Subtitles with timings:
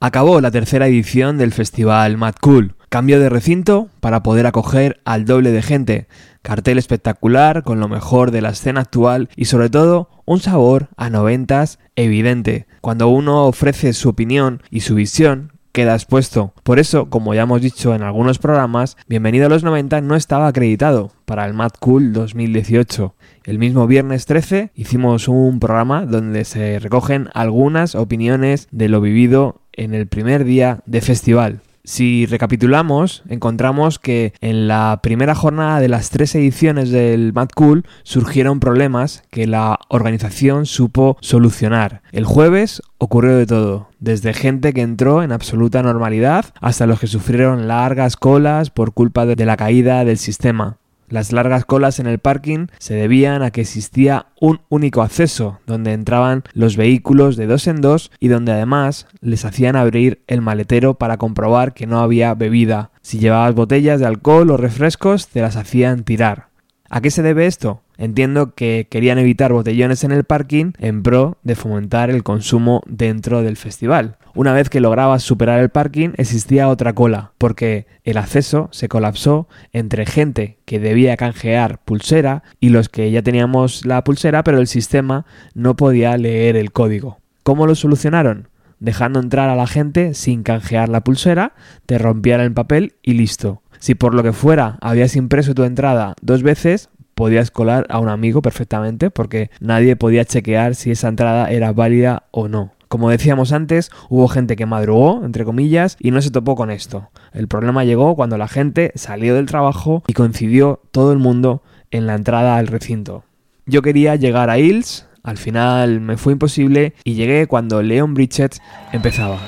[0.00, 2.76] Acabó la tercera edición del festival Mad Cool.
[2.88, 6.06] Cambio de recinto para poder acoger al doble de gente.
[6.42, 11.10] Cartel espectacular con lo mejor de la escena actual y sobre todo un sabor a
[11.10, 12.68] noventas evidente.
[12.80, 16.52] Cuando uno ofrece su opinión y su visión, queda expuesto.
[16.62, 20.48] Por eso, como ya hemos dicho en algunos programas, Bienvenido a los 90 no estaba
[20.48, 23.14] acreditado para el Mad Cool 2018.
[23.44, 29.62] El mismo viernes 13 hicimos un programa donde se recogen algunas opiniones de lo vivido
[29.72, 31.60] en el primer día de festival.
[31.88, 37.86] Si recapitulamos, encontramos que en la primera jornada de las tres ediciones del Mad Cool
[38.02, 42.02] surgieron problemas que la organización supo solucionar.
[42.12, 47.06] El jueves ocurrió de todo, desde gente que entró en absoluta normalidad hasta los que
[47.06, 50.76] sufrieron largas colas por culpa de la caída del sistema.
[51.08, 55.92] Las largas colas en el parking se debían a que existía un único acceso, donde
[55.92, 60.94] entraban los vehículos de dos en dos y donde además les hacían abrir el maletero
[60.94, 62.90] para comprobar que no había bebida.
[63.00, 66.47] Si llevabas botellas de alcohol o refrescos, te las hacían tirar.
[66.90, 67.82] ¿A qué se debe esto?
[67.98, 73.42] Entiendo que querían evitar botellones en el parking en pro de fomentar el consumo dentro
[73.42, 74.16] del festival.
[74.34, 79.48] Una vez que lograbas superar el parking existía otra cola, porque el acceso se colapsó
[79.72, 84.66] entre gente que debía canjear pulsera y los que ya teníamos la pulsera pero el
[84.66, 87.18] sistema no podía leer el código.
[87.42, 88.48] ¿Cómo lo solucionaron?
[88.80, 91.54] Dejando entrar a la gente sin canjear la pulsera,
[91.86, 93.62] te rompían el papel y listo.
[93.78, 98.08] Si por lo que fuera habías impreso tu entrada dos veces, podías colar a un
[98.08, 102.72] amigo perfectamente porque nadie podía chequear si esa entrada era válida o no.
[102.86, 107.10] Como decíamos antes, hubo gente que madrugó, entre comillas, y no se topó con esto.
[107.32, 112.06] El problema llegó cuando la gente salió del trabajo y coincidió todo el mundo en
[112.06, 113.24] la entrada al recinto.
[113.66, 118.56] Yo quería llegar a Hills, al final me fue imposible y llegué cuando Leon Bridget
[118.92, 119.38] empezaba.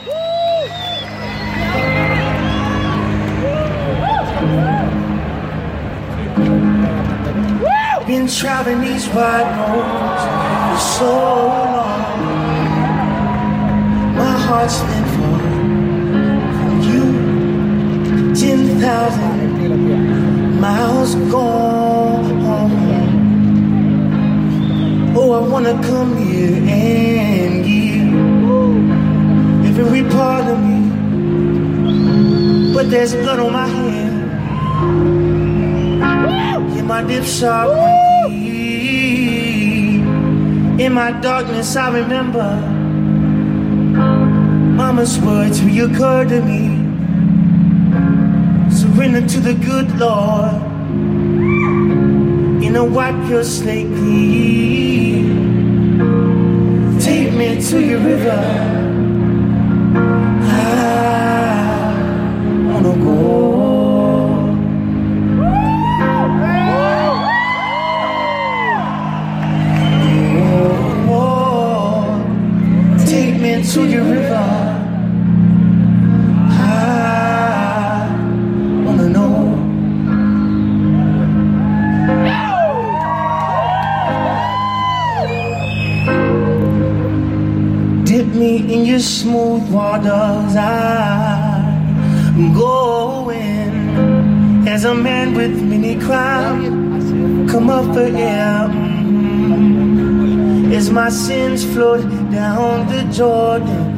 [25.13, 27.65] Oh, I wanna come here and
[29.65, 30.81] give every part of me,
[32.73, 34.31] but there's blood on my hand.
[36.79, 37.69] In my dip shop,
[40.79, 42.57] in my darkness, I remember
[44.77, 46.79] Mama's words reoccurred to me.
[48.71, 50.55] Surrender to the good Lord.
[52.71, 55.27] You know, wipe your slate clean.
[57.01, 58.41] Take me to your river.
[60.45, 60.55] I
[62.69, 63.51] wanna go.
[73.05, 74.60] Take me to your river.
[88.57, 90.57] In your smooth waters.
[90.57, 93.89] I'm going
[94.67, 97.51] as a man with many crowns.
[97.51, 98.69] Come up for air.
[100.77, 103.97] As my sins float down the Jordan.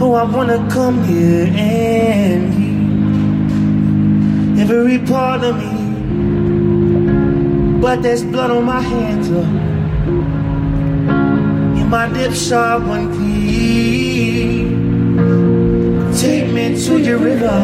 [0.00, 2.52] Oh, I wanna come here and
[4.60, 5.72] every part of me.
[7.80, 9.28] But there's blood on my hands.
[11.92, 14.64] My dip shot, one plea.
[16.18, 17.60] Take me to your river.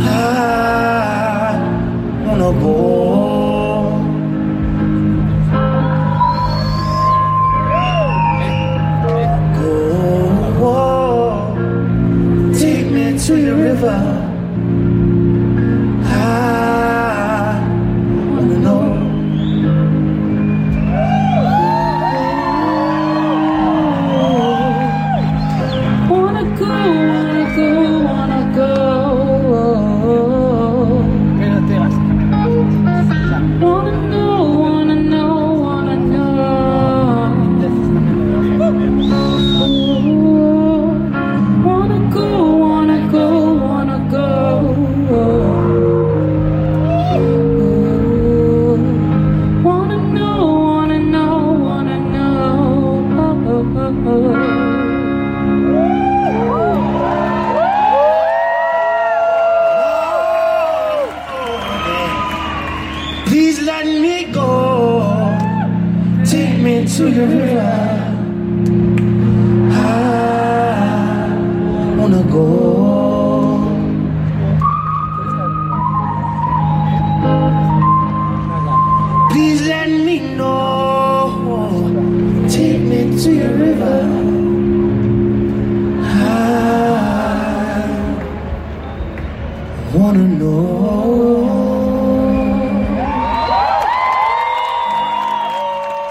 [0.00, 1.58] I
[2.24, 3.02] wanna go.
[12.58, 14.21] Take me to your river.
[66.92, 68.01] 岁月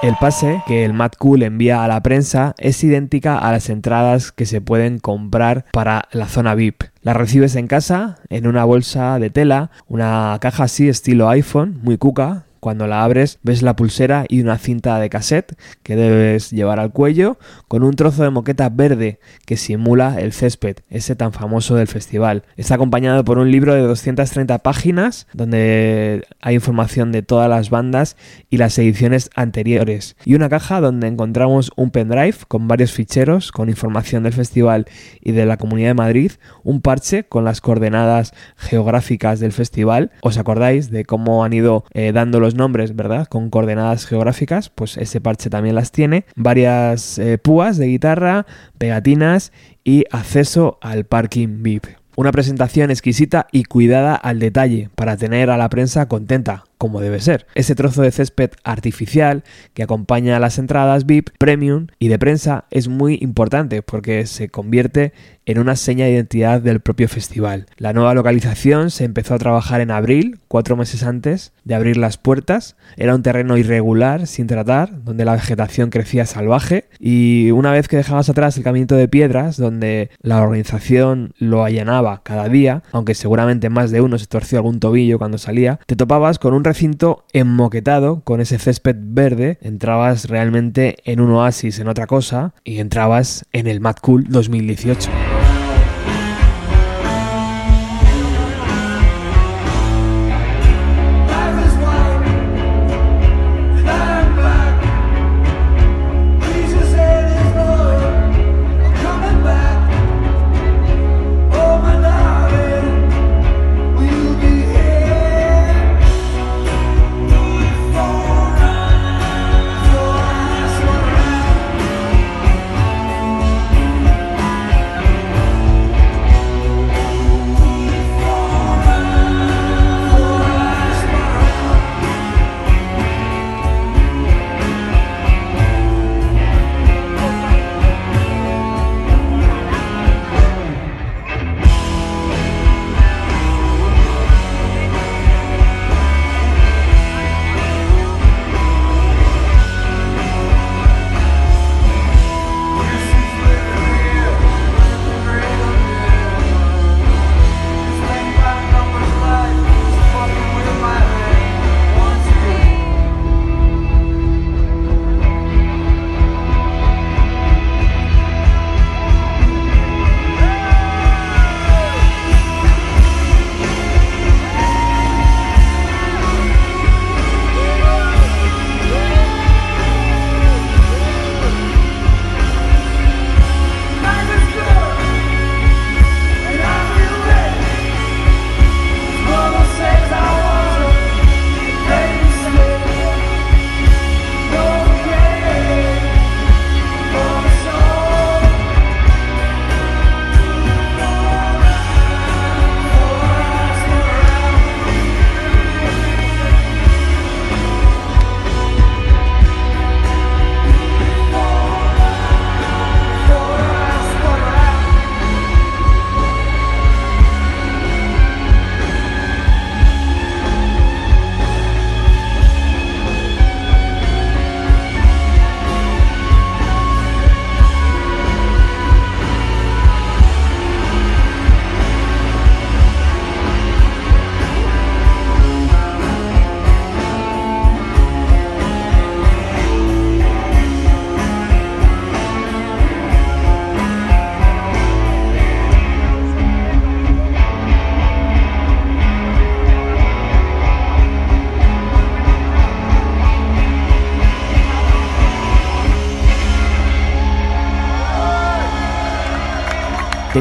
[0.02, 4.32] El pase que el Mad Cool envía a la prensa es idéntica a las entradas
[4.32, 6.86] que se pueden comprar para la zona VIP.
[7.04, 12.00] La recibes en casa, en una bolsa de tela, una caja así estilo iPhone, muy
[12.00, 16.80] cuca, cuando la abres ves la pulsera y una cinta de cassette que debes llevar
[16.80, 17.38] al cuello
[17.68, 22.44] con un trozo de moqueta verde que simula el césped, ese tan famoso del festival.
[22.56, 28.16] Está acompañado por un libro de 230 páginas donde hay información de todas las bandas
[28.50, 33.70] y las ediciones anteriores y una caja donde encontramos un pendrive con varios ficheros con
[33.70, 34.86] información del festival
[35.20, 36.32] y de la Comunidad de Madrid,
[36.64, 40.12] un parche con las coordenadas geográficas del festival.
[40.22, 43.28] ¿Os acordáis de cómo han ido eh, dando los nombres, ¿verdad?
[43.28, 46.26] Con coordenadas geográficas, pues ese parche también las tiene.
[46.36, 48.46] Varias eh, púas de guitarra,
[48.78, 49.52] pegatinas
[49.84, 51.86] y acceso al parking VIP.
[52.16, 57.20] Una presentación exquisita y cuidada al detalle para tener a la prensa contenta, como debe
[57.20, 57.46] ser.
[57.54, 59.44] Ese trozo de césped artificial
[59.76, 64.50] que acompaña a las entradas VIP, premium y de prensa es muy importante porque se
[64.50, 65.14] convierte
[65.46, 67.66] en una seña de identidad del propio festival.
[67.78, 72.18] La nueva localización se empezó a trabajar en abril, cuatro meses antes de abrir las
[72.18, 72.76] puertas.
[72.96, 77.98] Era un terreno irregular, sin tratar, donde la vegetación crecía salvaje y una vez que
[77.98, 83.70] dejabas atrás el caminito de piedras, donde la organización lo allanaba cada día, aunque seguramente
[83.70, 88.22] más de uno se torció algún tobillo cuando salía, te topabas con un recinto enmoquetado
[88.22, 93.68] con ese césped verde, entrabas realmente en un oasis, en otra cosa, y entrabas en
[93.68, 95.41] el Mad Cool 2018.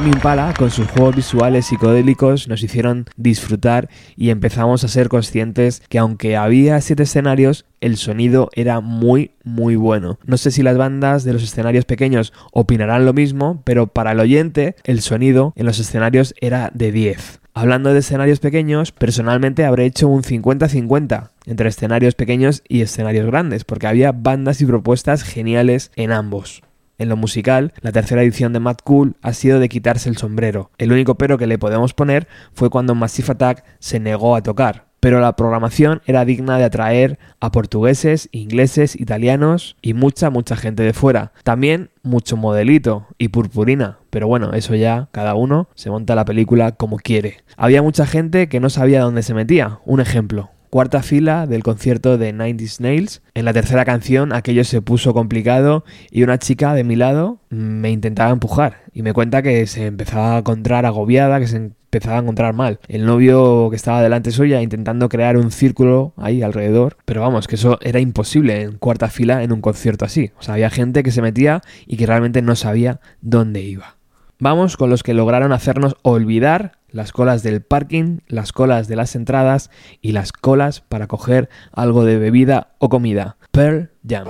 [0.01, 5.83] Temi Impala, con sus juegos visuales psicodélicos, nos hicieron disfrutar y empezamos a ser conscientes
[5.91, 10.19] que aunque había siete escenarios, el sonido era muy, muy bueno.
[10.25, 14.21] No sé si las bandas de los escenarios pequeños opinarán lo mismo, pero para el
[14.21, 17.41] oyente, el sonido en los escenarios era de 10.
[17.53, 23.65] Hablando de escenarios pequeños, personalmente habré hecho un 50-50 entre escenarios pequeños y escenarios grandes,
[23.65, 26.63] porque había bandas y propuestas geniales en ambos.
[27.01, 30.71] En lo musical, la tercera edición de Mad Cool ha sido de quitarse el sombrero.
[30.77, 34.91] El único pero que le podemos poner fue cuando Massive Attack se negó a tocar.
[35.01, 40.83] pero la programación era digna de atraer a portugueses, ingleses, italianos y mucha, mucha gente
[40.83, 41.33] de fuera.
[41.43, 46.73] También mucho modelito y purpurina, pero bueno, eso ya cada uno se monta la película
[46.73, 47.39] como quiere.
[47.57, 49.79] Había mucha gente que no sabía dónde se metía.
[49.87, 53.23] Un ejemplo, cuarta fila del concierto de 90 Snails.
[53.35, 57.91] En la tercera canción aquello se puso complicado y una chica de mi lado me
[57.91, 62.23] intentaba empujar y me cuenta que se empezaba a encontrar agobiada, que se empezaba a
[62.23, 62.79] encontrar mal.
[62.89, 67.57] El novio que estaba delante suya intentando crear un círculo ahí alrededor, pero vamos, que
[67.57, 70.31] eso era imposible en cuarta fila en un concierto así.
[70.39, 74.00] O sea, había gente que se metía y que realmente no sabía dónde iba.
[74.43, 79.15] Vamos con los que lograron hacernos olvidar las colas del parking, las colas de las
[79.15, 79.71] entradas
[80.01, 83.37] y las colas para coger algo de bebida o comida.
[83.53, 84.27] Pearl Jam.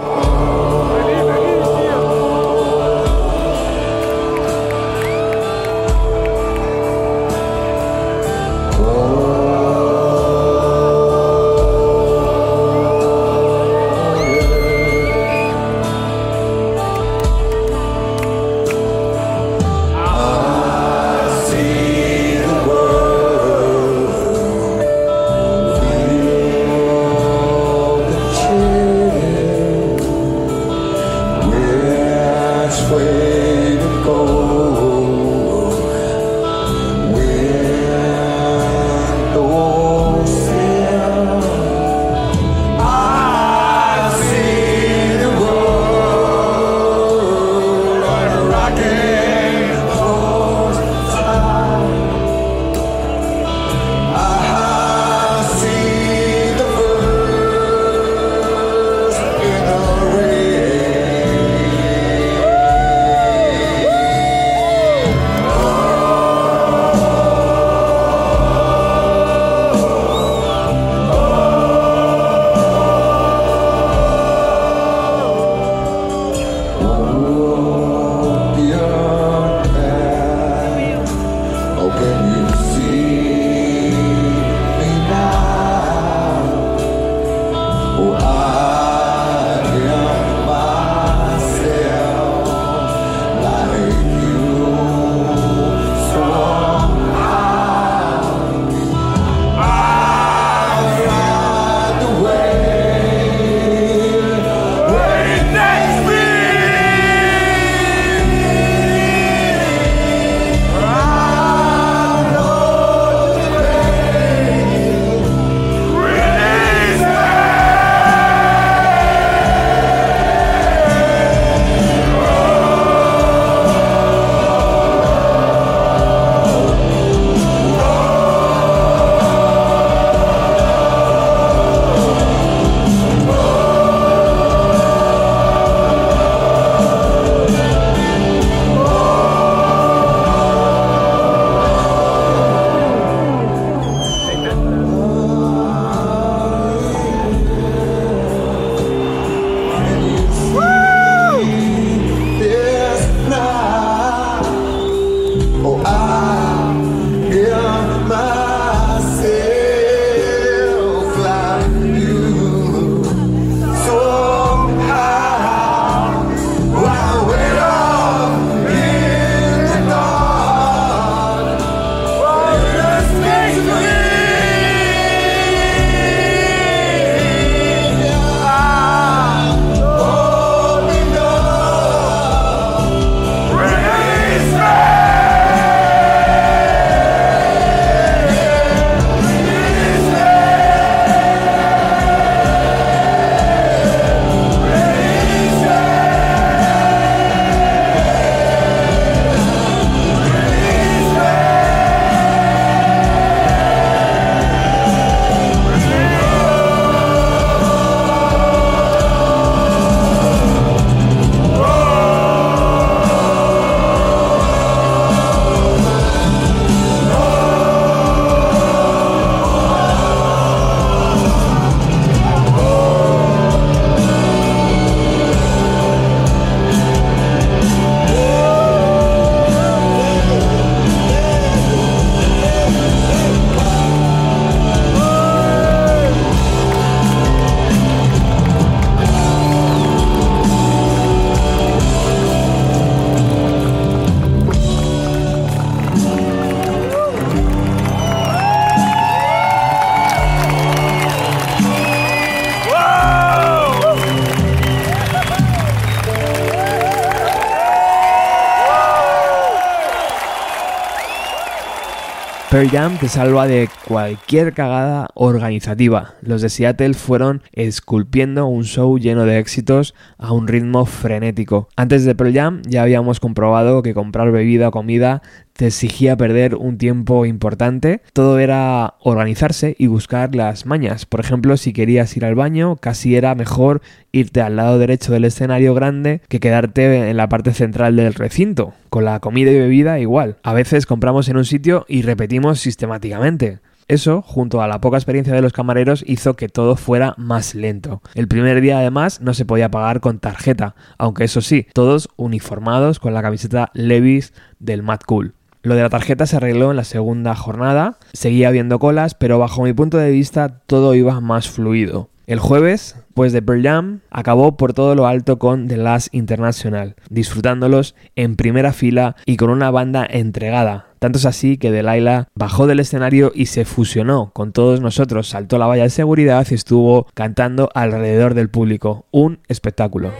[262.60, 266.16] Pearl Jam te salva de cualquier cagada organizativa.
[266.20, 271.70] Los de Seattle fueron esculpiendo un show lleno de éxitos a un ritmo frenético.
[271.74, 275.22] Antes de Pearl Jam ya habíamos comprobado que comprar bebida o comida
[275.60, 278.00] te exigía perder un tiempo importante.
[278.14, 281.04] Todo era organizarse y buscar las mañas.
[281.04, 285.26] Por ejemplo, si querías ir al baño, casi era mejor irte al lado derecho del
[285.26, 288.72] escenario grande que quedarte en la parte central del recinto.
[288.88, 290.38] Con la comida y bebida igual.
[290.44, 293.58] A veces compramos en un sitio y repetimos sistemáticamente.
[293.86, 298.00] Eso, junto a la poca experiencia de los camareros, hizo que todo fuera más lento.
[298.14, 302.98] El primer día, además, no se podía pagar con tarjeta, aunque eso sí, todos uniformados
[302.98, 305.34] con la camiseta Levis del Mad Cool.
[305.62, 309.62] Lo de la tarjeta se arregló en la segunda jornada, seguía habiendo colas, pero bajo
[309.62, 312.08] mi punto de vista todo iba más fluido.
[312.26, 316.94] El jueves, pues de Pearl Jam, acabó por todo lo alto con The Last International,
[317.10, 320.86] disfrutándolos en primera fila y con una banda entregada.
[321.00, 325.58] Tanto es así que Delilah bajó del escenario y se fusionó con todos nosotros, saltó
[325.58, 329.06] la valla de seguridad y estuvo cantando alrededor del público.
[329.10, 330.12] Un espectáculo.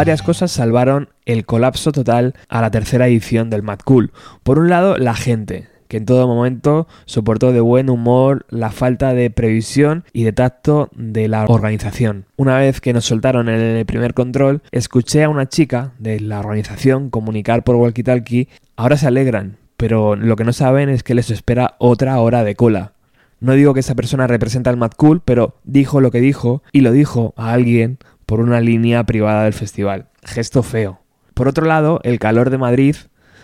[0.00, 4.12] Varias cosas salvaron el colapso total a la tercera edición del Mad Cool.
[4.42, 9.12] Por un lado, la gente, que en todo momento soportó de buen humor la falta
[9.12, 12.24] de previsión y de tacto de la organización.
[12.38, 17.10] Una vez que nos soltaron el primer control, escuché a una chica de la organización
[17.10, 21.74] comunicar por walkie-talkie, ahora se alegran, pero lo que no saben es que les espera
[21.76, 22.94] otra hora de cola.
[23.40, 26.82] No digo que esa persona representa al Mad Cool, pero dijo lo que dijo y
[26.82, 27.98] lo dijo a alguien
[28.30, 30.06] por una línea privada del festival.
[30.22, 31.00] Gesto feo.
[31.34, 32.94] Por otro lado, el calor de Madrid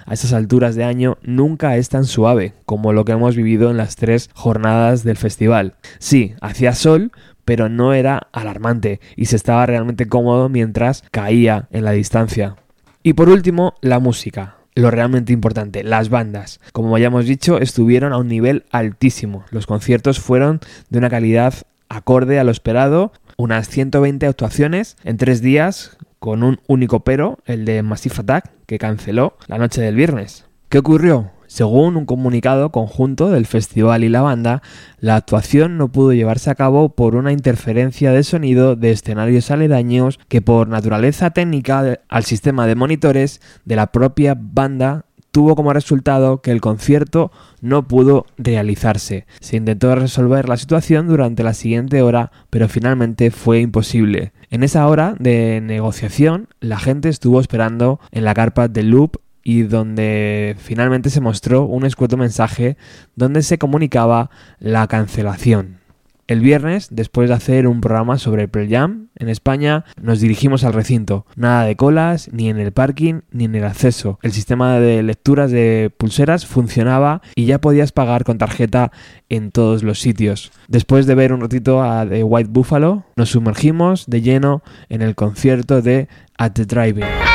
[0.05, 3.79] a estas alturas de año nunca es tan suave como lo que hemos vivido en
[3.79, 5.75] las tres jornadas del festival.
[5.99, 7.11] Sí, hacía sol,
[7.44, 12.55] pero no era alarmante y se estaba realmente cómodo mientras caía en la distancia.
[13.03, 14.59] Y por último, la música.
[14.77, 16.61] Lo realmente importante, las bandas.
[16.72, 19.46] Como ya hemos dicho, estuvieron a un nivel altísimo.
[19.51, 21.55] Los conciertos fueron de una calidad
[21.88, 27.64] acorde a lo esperado, unas 120 actuaciones en tres días, con un único pero, el
[27.64, 30.46] de Massive Attack, que canceló la noche del viernes.
[30.68, 31.31] ¿Qué ocurrió?
[31.46, 34.62] Según un comunicado conjunto del festival y la banda,
[34.99, 40.18] la actuación no pudo llevarse a cabo por una interferencia de sonido de escenarios aledaños
[40.29, 45.06] que por naturaleza técnica al sistema de monitores de la propia banda
[45.37, 49.27] tuvo como resultado que el concierto no pudo realizarse.
[49.40, 54.33] Se intentó resolver la situación durante la siguiente hora, pero finalmente fue imposible.
[54.49, 59.64] En esa hora de negociación, la gente estuvo esperando en la carpa de Loop y
[59.64, 62.79] donde finalmente se mostró un escueto mensaje
[63.14, 65.81] donde se comunicaba la cancelación.
[66.29, 70.73] El viernes, después de hacer un programa sobre Pearl Jam en España, nos dirigimos al
[70.73, 71.25] recinto.
[71.37, 74.19] Nada de colas, ni en el parking, ni en el acceso.
[74.23, 78.91] El sistema de lecturas de pulseras funcionaba y ya podías pagar con tarjeta
[79.29, 80.51] en todos los sitios.
[80.67, 85.15] Después de ver un ratito a The White Buffalo, nos sumergimos de lleno en el
[85.15, 86.09] concierto de
[86.39, 87.26] At the Drive-In.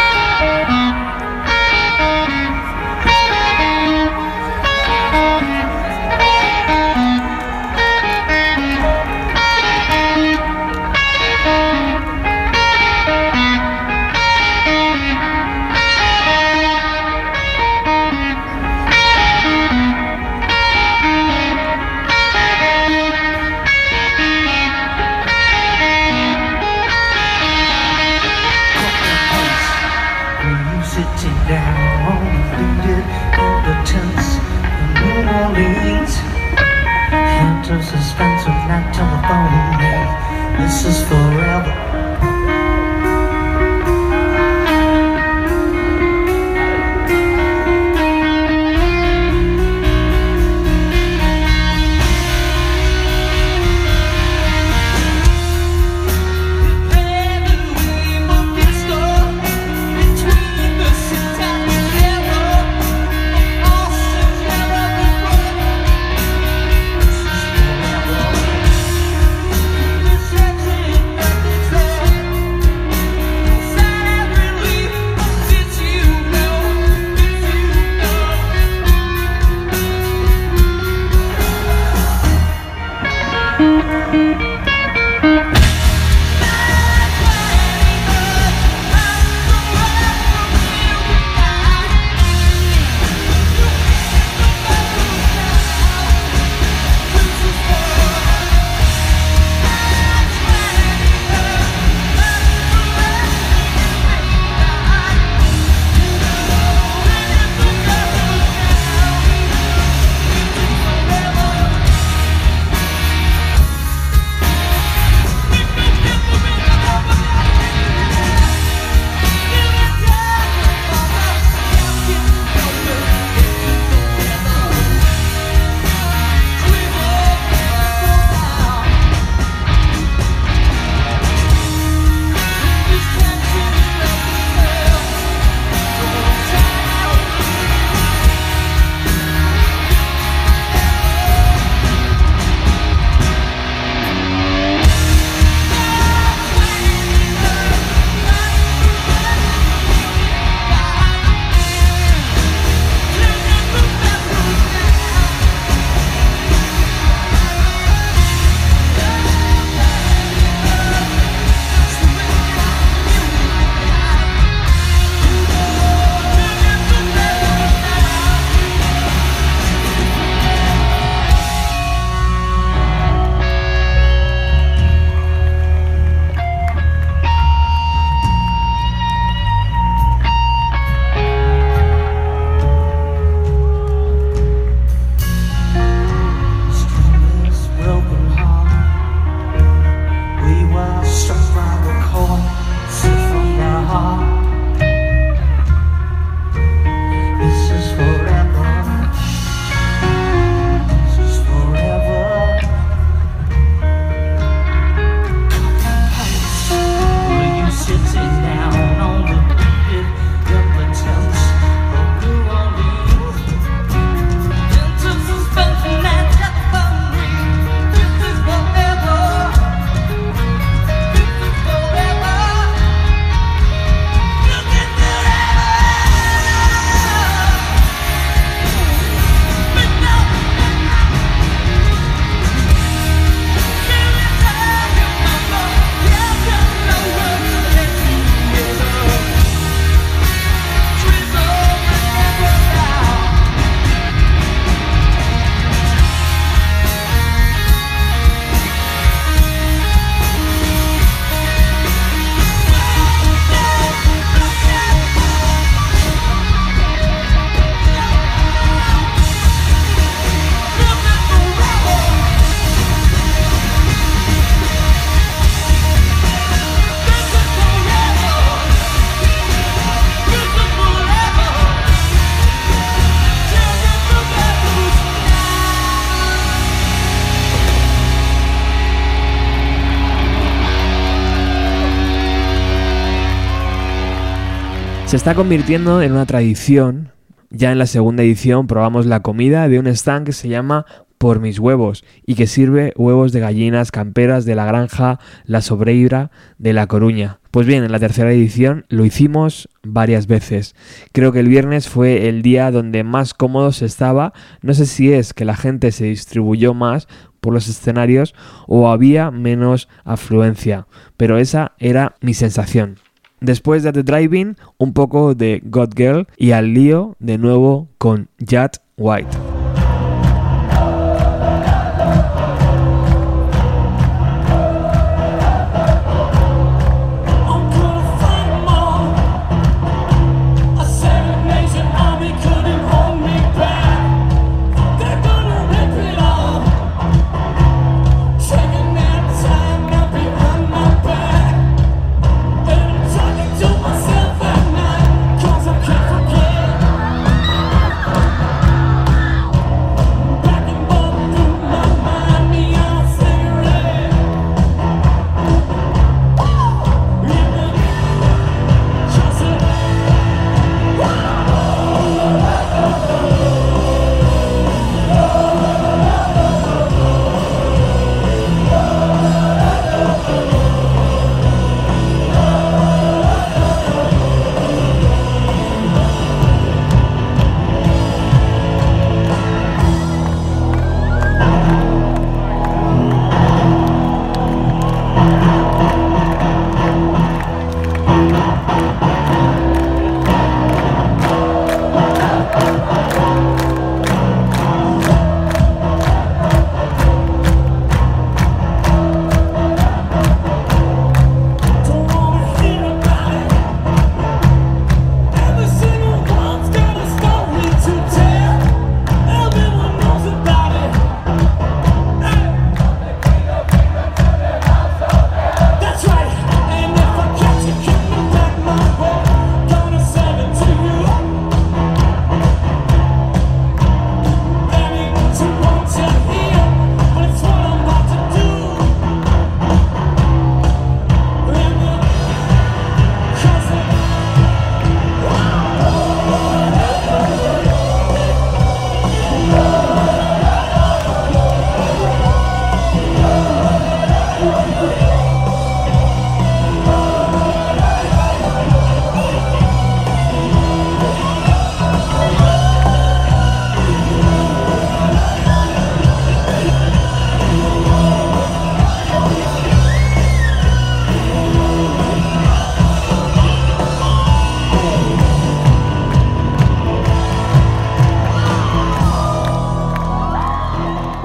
[285.11, 287.11] Se está convirtiendo en una tradición.
[287.49, 290.85] Ya en la segunda edición probamos la comida de un stand que se llama
[291.17, 296.31] Por mis huevos y que sirve huevos de gallinas camperas de la granja La Sobreira
[296.59, 297.39] de La Coruña.
[297.51, 300.75] Pues bien, en la tercera edición lo hicimos varias veces.
[301.11, 304.31] Creo que el viernes fue el día donde más cómodo se estaba.
[304.61, 307.09] No sé si es que la gente se distribuyó más
[307.41, 308.33] por los escenarios
[308.65, 312.95] o había menos afluencia, pero esa era mi sensación.
[313.41, 318.29] Después de The Driving, un poco de God Girl y al lío de nuevo con
[318.39, 319.50] Jad White.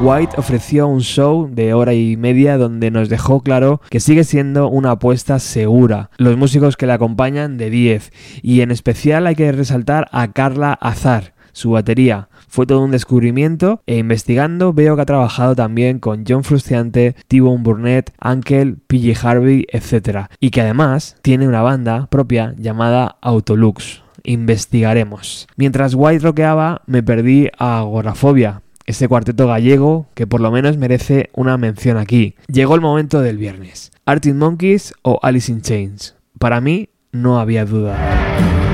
[0.07, 4.69] White ofreció un show de hora y media donde nos dejó claro que sigue siendo
[4.69, 6.11] una apuesta segura.
[6.17, 10.75] Los músicos que le acompañan de 10 y en especial hay que resaltar a Carla
[10.75, 12.29] Azar, su batería.
[12.47, 17.65] Fue todo un descubrimiento e investigando veo que ha trabajado también con John Frusciante, T-Bone
[17.65, 20.29] Burnett, Ankel, PJ Harvey, etc.
[20.39, 24.05] Y que además tiene una banda propia llamada Autolux.
[24.23, 25.49] Investigaremos.
[25.57, 31.31] Mientras White rockeaba, me perdí a Agorafobia, ese cuarteto gallego que por lo menos merece
[31.35, 32.37] una mención aquí.
[32.49, 33.91] Llegó el momento del viernes.
[34.05, 36.15] Arctic Monkeys o Alice in Chains.
[36.39, 38.66] Para mí no había duda.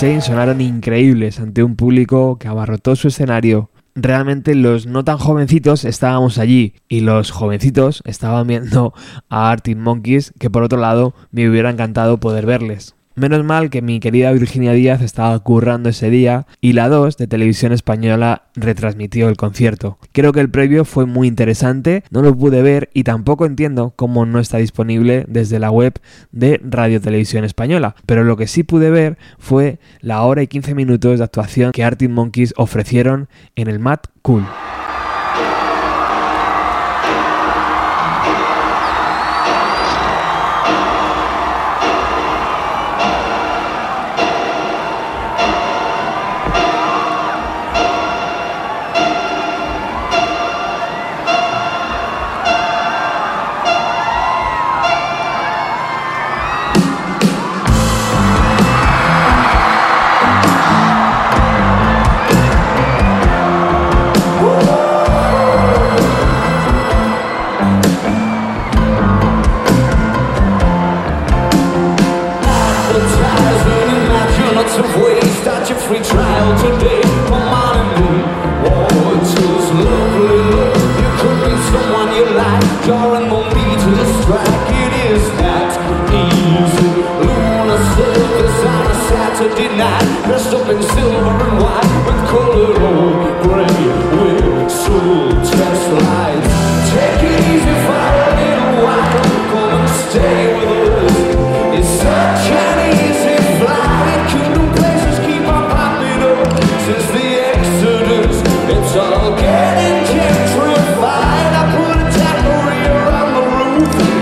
[0.00, 3.68] Chain sonaron increíbles ante un público que abarrotó su escenario.
[3.94, 8.94] Realmente los no tan jovencitos estábamos allí y los jovencitos estaban viendo
[9.28, 12.94] a Arctic Monkeys que por otro lado me hubiera encantado poder verles.
[13.20, 17.26] Menos mal que mi querida Virginia Díaz estaba currando ese día y la 2 de
[17.26, 19.98] Televisión Española retransmitió el concierto.
[20.12, 24.24] Creo que el previo fue muy interesante, no lo pude ver y tampoco entiendo cómo
[24.24, 26.00] no está disponible desde la web
[26.32, 30.74] de Radio Televisión Española, pero lo que sí pude ver fue la hora y 15
[30.74, 34.46] minutos de actuación que Arctic Monkeys ofrecieron en el Mad Cool.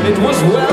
[0.09, 0.68] It was well.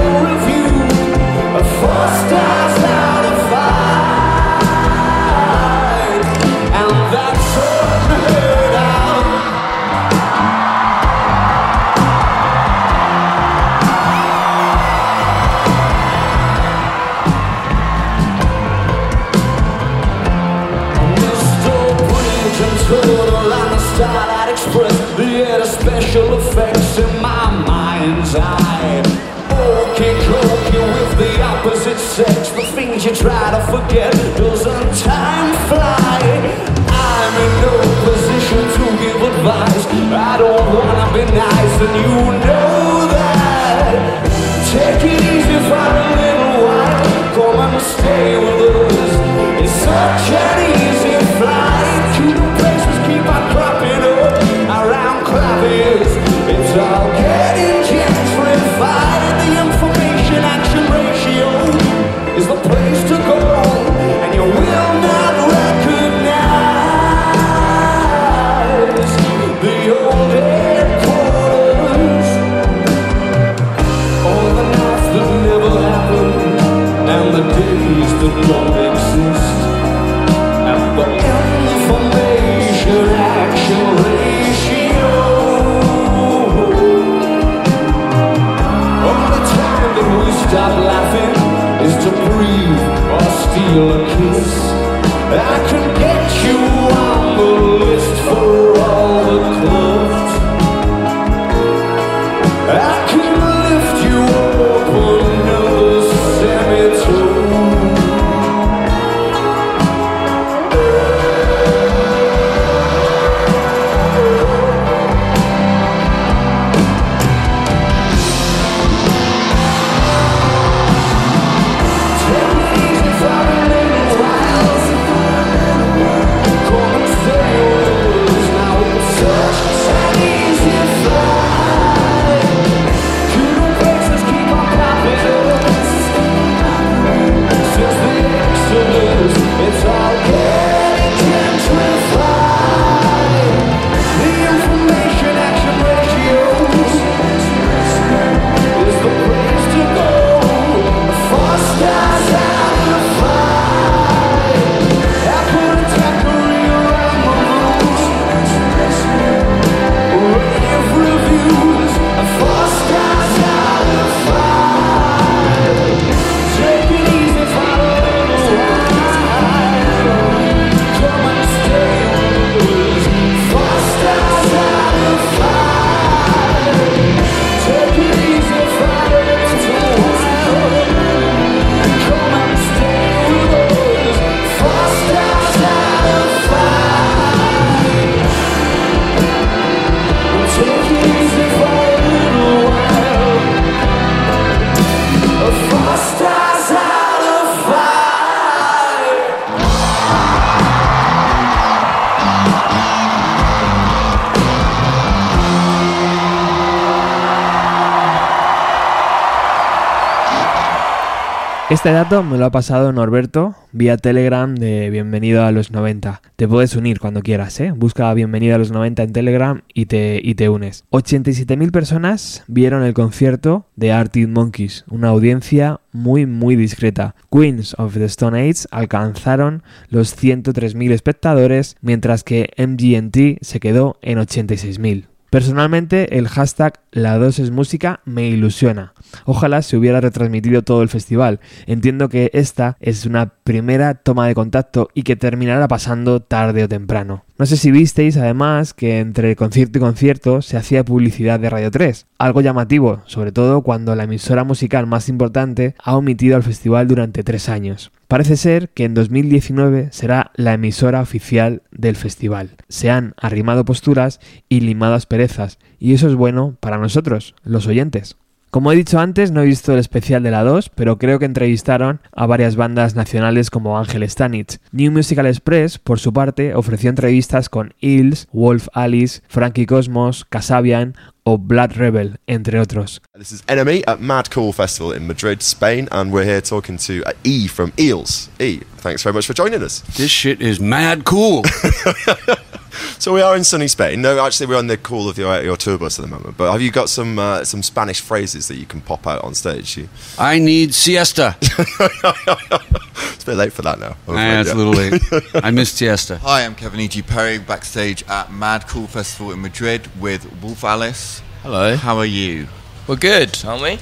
[211.85, 216.19] Este dato me lo ha pasado Norberto vía Telegram de Bienvenido a los 90.
[216.35, 217.73] Te puedes unir cuando quieras, ¿eh?
[217.77, 220.83] Busca Bienvenido a los 90 en Telegram y te, y te unes.
[220.89, 227.13] 87.000 personas vieron el concierto de Arctic Monkeys, una audiencia muy muy discreta.
[227.31, 234.17] Queens of the Stone Age alcanzaron los 103.000 espectadores, mientras que MGMT se quedó en
[234.17, 235.05] 86.000.
[235.35, 238.93] Personalmente, el hashtag La 2 es música me ilusiona.
[239.25, 241.41] Ojalá se hubiera retransmitido todo el festival.
[241.67, 246.69] Entiendo que esta es una primera toma de contacto y que terminará pasando tarde o
[246.69, 247.24] temprano.
[247.37, 251.69] No sé si visteis además que entre concierto y concierto se hacía publicidad de Radio
[251.69, 256.87] 3, algo llamativo, sobre todo cuando la emisora musical más importante ha omitido al festival
[256.87, 257.91] durante tres años.
[258.07, 262.51] Parece ser que en 2019 será la emisora oficial del festival.
[262.69, 268.15] Se han arrimado posturas y limado asperezas, y eso es bueno para nosotros, los oyentes.
[268.55, 271.25] Como he dicho antes, no he visto el especial de la 2, pero creo que
[271.25, 274.59] entrevistaron a varias bandas nacionales como Ángel Stanich.
[274.71, 280.95] New Musical Express, por su parte, ofreció entrevistas con Hills, Wolf Alice, Frankie Cosmos, Casabian
[281.25, 283.01] o Blood Rebel, entre otros.
[283.17, 287.03] This is Enemy at Mad Cool Festival in Madrid, Spain, and we're here talking to
[287.05, 288.29] uh, E from Eels.
[288.39, 289.81] E, thanks very much for joining us.
[289.97, 291.43] This shit is mad cool.
[292.99, 294.01] So we are in sunny Spain.
[294.01, 296.37] No, actually, we're on the call of your, your tour bus at the moment.
[296.37, 299.35] But have you got some uh, some Spanish phrases that you can pop out on
[299.35, 299.77] stage?
[299.77, 301.35] You, I need siesta.
[301.41, 303.95] it's a bit late for that now.
[304.07, 304.55] I'm afraid, it's yeah.
[304.55, 305.43] a little late.
[305.43, 306.17] I miss siesta.
[306.23, 307.01] Hi, I'm Kevin E.G.
[307.03, 311.21] Perry, backstage at Mad Cool Festival in Madrid with Wolf Alice.
[311.43, 311.75] Hello.
[311.75, 312.47] How are you?
[312.87, 313.79] We're good, aren't we?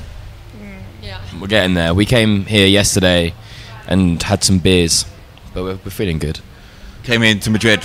[1.02, 1.22] Yeah.
[1.39, 1.94] We're getting there.
[1.94, 3.34] We came here yesterday
[3.88, 5.06] and had some beers,
[5.54, 6.39] but we're, we're feeling good.
[7.04, 7.84] Came in to Madrid.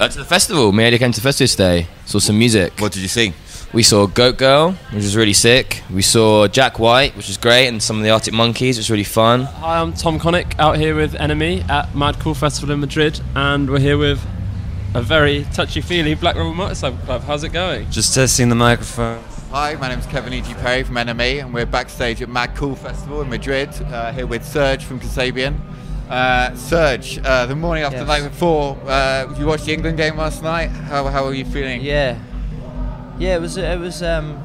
[0.00, 0.72] Uh, to the festival.
[0.72, 1.86] Me and Eddie came to the festival today.
[2.04, 2.80] Saw some music.
[2.80, 3.32] What did you see?
[3.72, 5.82] We saw Goat Girl, which was really sick.
[5.92, 8.90] We saw Jack White, which was great, and some of the Arctic Monkeys, which was
[8.90, 9.42] really fun.
[9.42, 13.68] Hi, I'm Tom Connick out here with Enemy at Mad Cool Festival in Madrid, and
[13.68, 14.24] we're here with
[14.94, 17.22] a very touchy feely Black Rebel Motorcycle Club.
[17.22, 17.90] How's it going?
[17.90, 19.22] Just testing the microphone.
[19.50, 20.54] Hi, my name's Kevin E.G.
[20.54, 24.44] Perry from Enemy, and we're backstage at Mad Cool Festival in Madrid, uh, here with
[24.44, 25.60] Serge from Kasabian.
[26.08, 28.06] Uh, Serge, uh, the morning after Yes.
[28.06, 30.70] the night before, uh, you watched the England game last night.
[30.88, 31.80] How, how are you feeling?
[31.82, 32.16] Yeah,
[33.18, 33.34] yeah.
[33.36, 34.02] It was it was.
[34.02, 34.36] Um,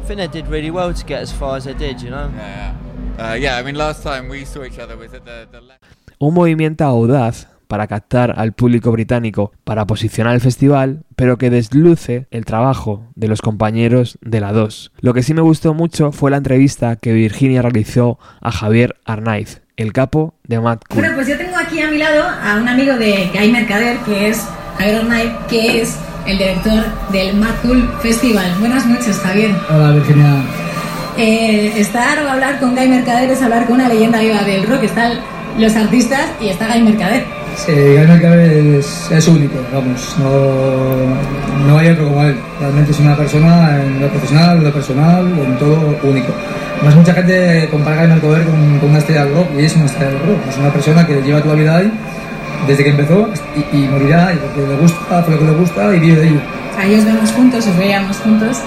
[0.00, 2.00] I think they did really well to get as far as they did.
[2.00, 2.30] You know.
[2.34, 2.74] Yeah,
[3.18, 3.30] yeah.
[3.32, 5.84] Uh, yeah, I mean, last time we saw each other was at the, the left.
[6.18, 12.26] Un movimiento audaz para captar al público británico para posicionar el festival, pero que desluce
[12.30, 14.92] el trabajo de los compañeros de la 2.
[15.00, 19.62] Lo que sí me gustó mucho fue la entrevista que Virginia realizó a Javier Arnaiz,
[19.82, 21.00] el capo de Mad Cool.
[21.00, 24.28] Bueno, pues yo tengo aquí a mi lado a un amigo de Guy Mercader, que
[24.28, 24.46] es
[24.78, 28.54] Javier Arnaiz, que es el director del Mad Cool Festival.
[28.60, 29.54] Buenas noches, Javier.
[29.68, 30.36] Hola Virginia.
[31.18, 34.84] Eh, estar o hablar con Guy Mercader es hablar con una leyenda viva del rock.
[34.84, 35.18] Están
[35.58, 37.41] los artistas y está Guy Mercader.
[37.56, 42.36] Sí, Mercader es, único, vamos, no, no hay otro como él.
[42.58, 46.32] Realmente es una persona en lo profesional, en lo personal, en todo único.
[46.76, 49.84] Además mucha gente compara a Mercader con, con una estrella del rock y es una
[49.84, 50.38] estrella del rock.
[50.48, 51.92] Es una persona que lleva toda la vida ahí,
[52.66, 53.28] desde que empezó
[53.72, 56.40] y, morirá y porque le gusta, hace lo que le gusta y vive de ello.
[56.78, 58.58] Ahí os vemos juntos, os veíamos juntos.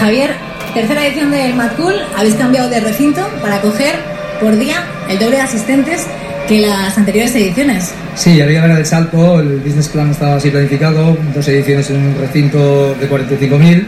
[0.00, 0.34] Javier,
[0.74, 1.94] tercera edición del Mad Cool.
[2.16, 3.94] Habéis cambiado de recinto para coger
[4.40, 6.06] por día el doble de asistentes
[6.46, 7.92] que las anteriores ediciones.
[8.14, 12.16] Sí, había dar el salto, el business plan estaba así planificado, dos ediciones en un
[12.18, 13.84] recinto de 45.000,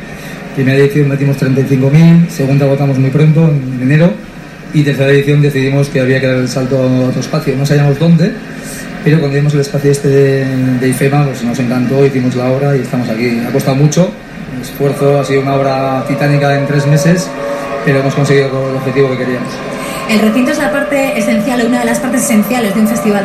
[0.55, 4.13] primera edición metimos 35.000, segunda votamos muy pronto, en enero,
[4.75, 7.99] y tercera edición decidimos que había que dar el salto a otro espacio, no sabíamos
[7.99, 8.33] dónde,
[9.05, 10.45] pero cuando vimos el espacio este de,
[10.81, 13.41] de IFEMA, pues nos encantó, hicimos la obra y estamos aquí.
[13.47, 14.11] Ha costado mucho,
[14.55, 17.29] el esfuerzo, ha sido una obra titánica en tres meses,
[17.85, 19.53] pero hemos conseguido el objetivo que queríamos.
[20.09, 23.25] El recinto es la parte esencial, una de las partes esenciales de un festival.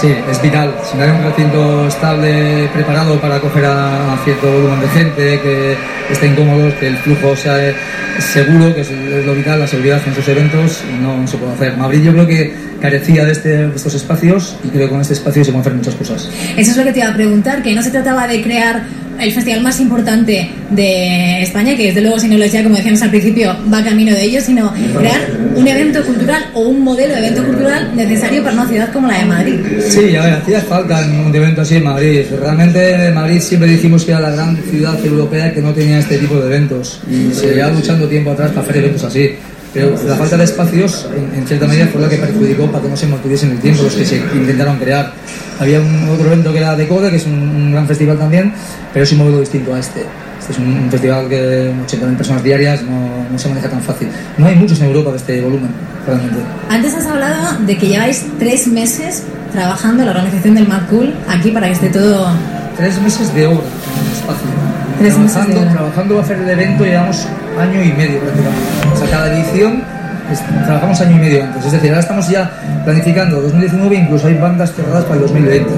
[0.00, 0.72] Sí, es vital.
[0.88, 5.76] Si no hay un recinto estable, preparado para acoger a, cierto volumen de gente, que
[6.08, 7.74] estén cómodos, que el flujo sea
[8.20, 8.90] seguro, que es,
[9.26, 11.76] lo vital, la seguridad en esos eventos, no se puede hacer.
[11.76, 15.14] Madrid yo creo que carecía de, este, de estos espacios y creo que con este
[15.14, 16.30] espacio se pueden hacer muchas cosas.
[16.56, 18.82] Eso es lo que te iba a preguntar, que no se trataba de crear
[19.20, 22.76] el festival más importante de España, que desde luego si no lo es ya, como
[22.76, 25.20] decíamos al principio, va camino de ello, sino crear
[25.54, 29.18] un evento cultural o un modelo de evento cultural necesario para una ciudad como la
[29.18, 29.54] de Madrid.
[29.88, 32.22] Sí, a ver, hacía falta un evento así en Madrid.
[32.40, 36.18] Realmente en Madrid siempre dijimos que era la gran ciudad europea que no tenía este
[36.18, 39.30] tipo de eventos y se lleva luchando tiempo atrás para hacer eventos así.
[39.72, 42.88] Pero la falta de espacios, en, en cierta medida, fue la que perjudicó para que
[42.88, 45.12] no se mantuviesen el tiempo los que se intentaron crear.
[45.60, 48.52] Había un otro evento que era de Code, que es un, un gran festival también,
[48.92, 50.04] pero es un modelo distinto a este.
[50.40, 54.08] Este es un, un festival que 80.000 personas diarias no, no se maneja tan fácil.
[54.38, 55.70] No hay muchos en Europa de este volumen,
[56.06, 56.38] realmente.
[56.68, 61.14] Antes has hablado de que lleváis tres meses trabajando en la organización del Mad Cool
[61.28, 62.28] aquí para que esté todo.
[62.76, 64.79] Tres meses de obra en el espacio.
[65.00, 67.26] Tres meses de trabajando, trabajando para hacer el evento llevamos
[67.58, 68.62] año y medio prácticamente.
[68.92, 69.82] O sea, cada edición
[70.30, 71.64] es- trabajamos año y medio antes.
[71.64, 72.50] Es decir, ahora estamos ya
[72.84, 75.70] planificando 2019, incluso hay bandas cerradas para el 2020.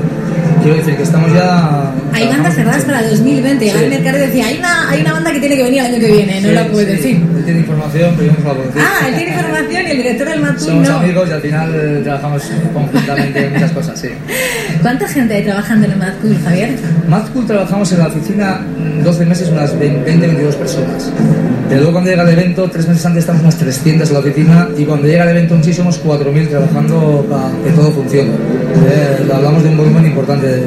[0.62, 1.92] Quiero decir que estamos ya...
[2.12, 3.64] Hay bandas cerradas para 2020.
[3.64, 3.70] Sí.
[3.76, 6.12] Al mercado decía, hay una, hay una banda que tiene que venir el año que
[6.12, 7.16] viene, no Sí, la puedo sí, decir.
[7.36, 8.82] Él tiene información, pero yo no la puedo decir.
[8.84, 10.96] Ah, él tiene información y el director del Cool Somos no.
[10.98, 12.42] amigos y al final eh, trabajamos
[12.72, 14.08] conjuntamente en muchas cosas, sí.
[14.82, 16.70] ¿Cuánta gente hay trabajando en el Mad Cool, Javier?
[17.08, 18.60] Mad Cool trabajamos en la oficina
[19.00, 21.12] mm, 12 meses, unas 20-22 personas.
[21.68, 24.68] Pero luego cuando llega el evento, tres meses antes estamos unas 300 en la oficina
[24.76, 28.28] y cuando llega el evento en sí somos 4.000 trabajando para que todo funcione.
[28.30, 30.66] Eh, hablamos de un volumen importante de.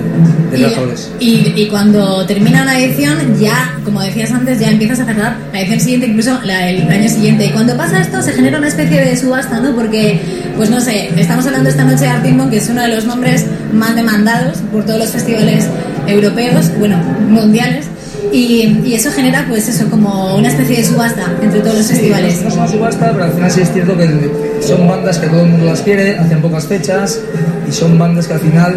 [1.20, 5.60] Y, y cuando termina una edición, ya, como decías antes, ya empiezas a cerrar la
[5.62, 7.46] edición siguiente, incluso la- el año siguiente.
[7.48, 9.76] Y cuando pasa esto, se genera una especie de subasta, ¿no?
[9.76, 10.20] Porque,
[10.56, 13.46] pues no sé, estamos hablando esta noche de Artimbon, que es uno de los nombres
[13.74, 15.66] más demandados por todos los festivales
[16.08, 16.98] europeos, bueno,
[17.30, 17.86] mundiales.
[18.32, 21.94] Y, y eso genera, pues eso, como una especie de subasta entre todos los Sí,
[21.94, 22.42] festivales.
[22.42, 25.42] No es una subasta, pero al final sí es cierto que son bandas que todo
[25.42, 27.22] el mundo las quiere, hacen pocas fechas
[27.68, 28.76] y son bandas que al final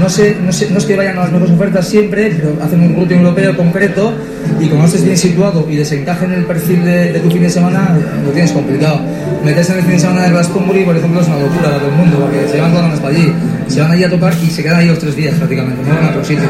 [0.00, 2.80] no, sé, no, sé, no es que vayan a las mejores ofertas siempre, pero hacen
[2.80, 4.12] un routing europeo concreto
[4.60, 7.50] y como no estés bien situado y desencaje en el perfil de, tu fin de
[7.50, 9.00] semana, lo tienes complicado.
[9.44, 11.88] Meterse en el fin de semana de Glastonbury, por ejemplo, es una locura para todo
[11.88, 13.32] el mundo, porque se van todas para allí,
[13.68, 16.04] se van allí a tocar y se quedan ahí los tres días prácticamente, no van
[16.06, 16.48] a otro sitio.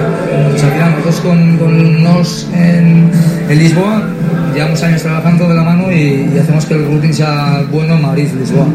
[0.51, 3.11] Pues al final nosotros con, con nos en,
[3.49, 4.09] en Lisboa
[4.55, 8.03] llevamos años trabajando de la mano y, y hacemos que el routing sea bueno en
[8.03, 8.67] Madrid, Lisboa.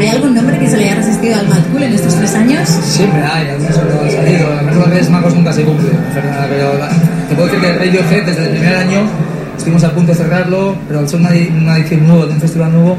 [0.00, 2.68] ¿Hay algún nombre que se le haya resistido al Mad Cool en estos tres años?
[2.68, 4.48] Siempre hay, algunos que no han salido.
[4.56, 6.88] La verdad que es Magos nunca se cumple, Fernanda, pero la-
[7.28, 9.00] te puedo decir que Radiohead desde el primer año
[9.56, 12.72] estuvimos a punto de cerrarlo, pero al ser una, una edición nueva de un festival
[12.72, 12.98] nuevo,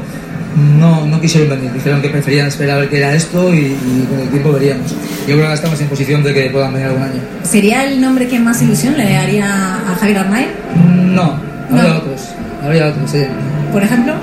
[0.80, 1.72] no, no quisieron venir.
[1.72, 4.90] Dijeron que preferían esperar a ver qué era esto y, y con el tiempo veríamos.
[5.28, 7.20] Yo creo que estamos en posición de que puedan venir algún año.
[7.44, 10.48] ¿Sería el nombre que más ilusión le haría a Javier Arnaiz?
[10.86, 11.38] No,
[11.70, 11.98] habría No.
[11.98, 12.20] otros.
[12.64, 13.22] Habría otros, sí.
[13.72, 14.14] Por ejemplo,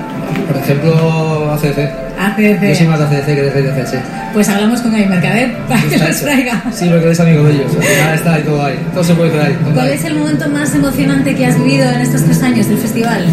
[0.48, 2.68] Por ejemplo, ACDC.
[2.68, 3.96] Yo soy más de ACDC que de ACDC, sí.
[4.32, 6.04] Pues hablamos con Gaby Mercader para que hecho.
[6.22, 6.62] traiga.
[6.72, 7.72] Sí, porque eres amigo de ellos.
[7.72, 8.78] Final está ahí, todo ahí.
[8.92, 12.22] Todo se puede todo ¿Cuál es el momento más emocionante que has vivido en estos
[12.24, 13.24] tres años del festival?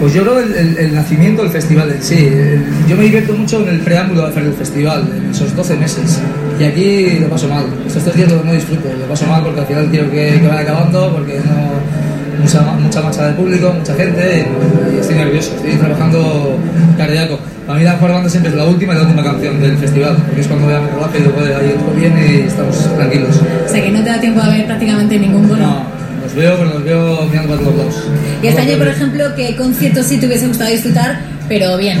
[0.00, 2.14] Pues yo creo el, el, el nacimiento del festival en sí.
[2.26, 5.76] El- yo me divierto mucho en el preámbulo de hacer el festival, en esos 12
[5.76, 6.20] meses.
[6.60, 7.64] Y aquí lo paso mal.
[7.86, 8.88] Estos tres días no disfruto.
[8.98, 11.95] Lo paso mal porque al final quiero que, que vaya acabando, porque no.
[12.40, 14.46] Mucha, mucha marcha de público, mucha gente,
[14.92, 16.58] y, y estoy nervioso, estoy trabajando
[16.96, 17.38] cardíaco.
[17.66, 20.16] Para mí la mejor banda siempre es la última y la última canción del festival,
[20.24, 22.96] porque es cuando voy a mi rodaje y luego de ahí todo bien y estamos
[22.96, 23.40] tranquilos.
[23.66, 25.66] O sea que no te da tiempo de ver prácticamente ningún bono.
[25.66, 25.86] No,
[26.22, 28.08] los veo, pero los veo mirando para todos lados.
[28.42, 31.18] Y este año, por ejemplo, ¿qué conciertos sí te hubiese gustado disfrutar,
[31.48, 31.98] pero bien?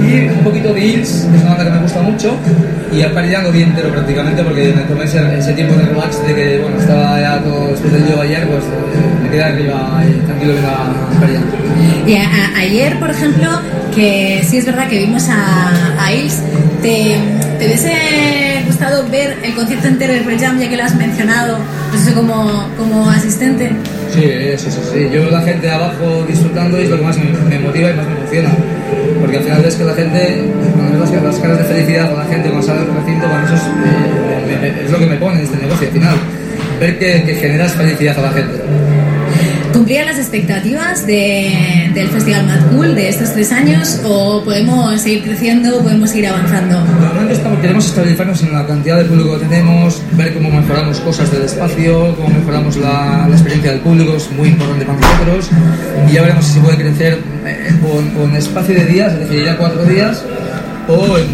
[0.00, 2.34] Y un poquito de Hills, que es una banda que me gusta mucho,
[2.92, 6.26] y a ya lo vi entero prácticamente porque me tomé ese, ese tiempo de relax
[6.26, 10.02] de que, bueno, estaba ya todo después del día ayer, pues eh, me quedé arriba
[10.08, 10.52] y tranquilo.
[12.06, 13.48] Y a- a- ayer, por ejemplo,
[13.94, 16.40] que sí es verdad que vimos a, a Ils,
[16.82, 17.16] ¿te,
[17.58, 17.92] ¿te hubiese
[18.66, 21.58] gustado ver el concierto entero de Pearl Jam, ya que lo has mencionado,
[21.90, 23.70] pues eso como, como asistente?
[24.12, 24.22] Sí,
[24.56, 24.98] sí, sí, sí.
[25.12, 27.94] Yo veo la gente abajo disfrutando y es lo que más me, me motiva y
[27.94, 28.50] más me emociona.
[29.20, 32.18] Porque al final ves que la gente, cuando ves las, las caras de felicidad con
[32.18, 35.06] la gente cuando sale del recinto, mí eso es, eh, me- me- es lo que
[35.06, 36.16] me pone en este negocio al final.
[36.80, 38.54] Ver que, que generas felicidad a la gente.
[39.72, 45.22] ¿Cumplían las expectativas de- del Festival Mad Cool de estos tres años o podemos seguir
[45.22, 46.82] creciendo, podemos seguir avanzando?
[47.30, 51.42] Estamos, queremos estabilizarnos en la cantidad de público que tenemos, ver cómo mejoramos cosas del
[51.42, 55.50] espacio, cómo mejoramos la, experiencia del público, es muy importante para nosotros.
[56.08, 59.48] Y ya veremos si puede crecer eh, con, con espacio de días, es decir, ir
[59.48, 60.24] a cuatro días
[60.88, 61.26] o en,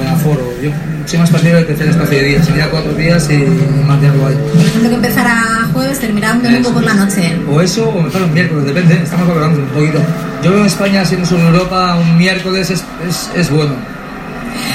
[0.00, 0.52] en aforo.
[0.62, 0.70] Yo
[1.16, 3.38] partidario de crecer en espacio de días, ir a cuatro días y
[3.86, 4.36] mantenerlo ahí.
[4.52, 7.36] Por ejemplo, que empezara jueves, terminara un domingo por la noche.
[7.50, 9.98] O eso, o mejor un miércoles, depende, estamos valorando un poquito.
[10.42, 13.74] Yo veo en España, siendo solo en Europa, un miércoles es, es, es bueno.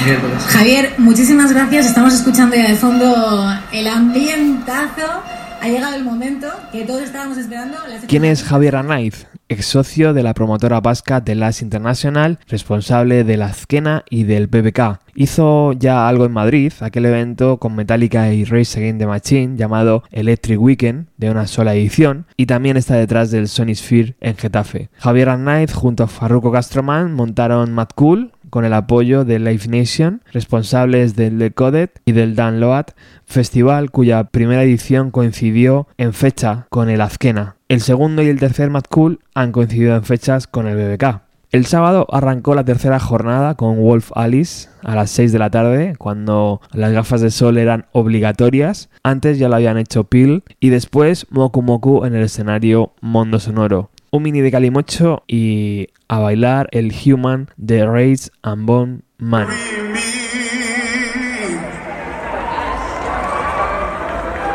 [0.04, 0.42] Miércoles.
[0.48, 1.86] Javier, muchísimas gracias.
[1.86, 5.22] Estamos escuchando ya de fondo el ambientazo.
[5.60, 7.78] Ha llegado el momento que todos estábamos esperando.
[8.06, 9.26] ¿Quién es Javier Arnaiz?
[9.48, 14.46] Ex socio de la promotora vasca The Last International, responsable de la Azkena y del
[14.46, 15.00] BBK.
[15.14, 20.02] Hizo ya algo en Madrid, aquel evento con Metallica y Race Against the Machine llamado
[20.10, 24.90] Electric Weekend, de una sola edición, y también está detrás del Sony Sphere en Getafe.
[24.98, 30.22] Javier Arnaiz junto a Farruko Castroman montaron Mad Cool, con el apoyo de Live Nation,
[30.32, 32.84] responsables del Decoded y del Download,
[33.26, 37.56] festival cuya primera edición coincidió en fecha con el Azkena.
[37.68, 41.22] El segundo y el tercer Mad Cool han coincidido en fechas con el BBK.
[41.50, 45.94] El sábado arrancó la tercera jornada con Wolf Alice a las 6 de la tarde,
[45.98, 48.88] cuando las gafas de sol eran obligatorias.
[49.02, 53.90] Antes ya lo habían hecho Peel y después Moku Moku en el escenario Mondo Sonoro.
[54.14, 59.48] Un mini de Calimocho y a bailar el Human de Rage and Bone Man.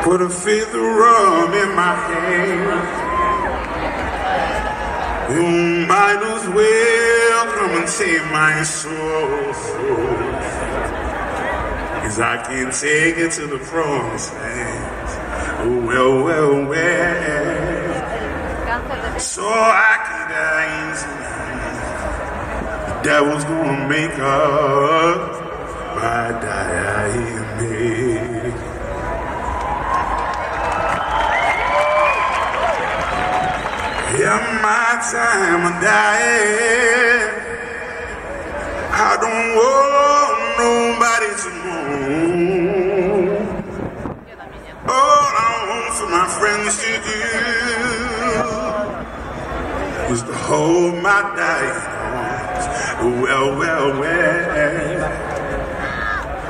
[0.05, 2.87] Put a fifth rum in my hand.
[5.35, 5.43] You
[5.89, 8.93] might as well come and save my soul.
[12.01, 15.09] Cause I can take it to the promised land.
[15.59, 17.68] Oh, well, well, well.
[19.19, 21.11] So I can die easy.
[22.87, 25.19] The devil's gonna make up
[25.95, 27.83] by dying me.
[34.19, 37.27] Yeah, my time of dying.
[38.93, 41.83] I don't want nobody to know.
[44.87, 48.58] All I want for my friends to do
[50.11, 52.65] is to hold my dying arms.
[53.21, 55.09] Well, well, well.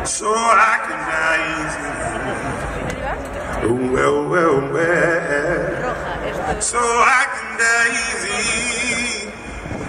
[0.05, 1.89] So I can die easy.
[3.93, 6.61] Well, well, well.
[6.61, 9.27] So I can die easy.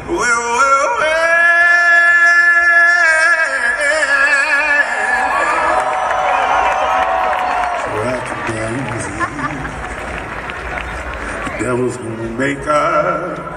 [0.08, 1.40] Well, well, well.
[11.60, 13.49] Devil's gonna make a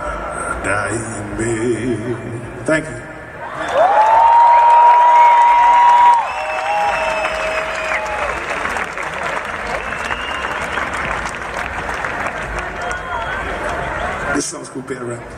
[0.64, 2.66] dying bed.
[2.66, 3.14] Thank you.
[14.36, 15.33] This song's called Better Rap.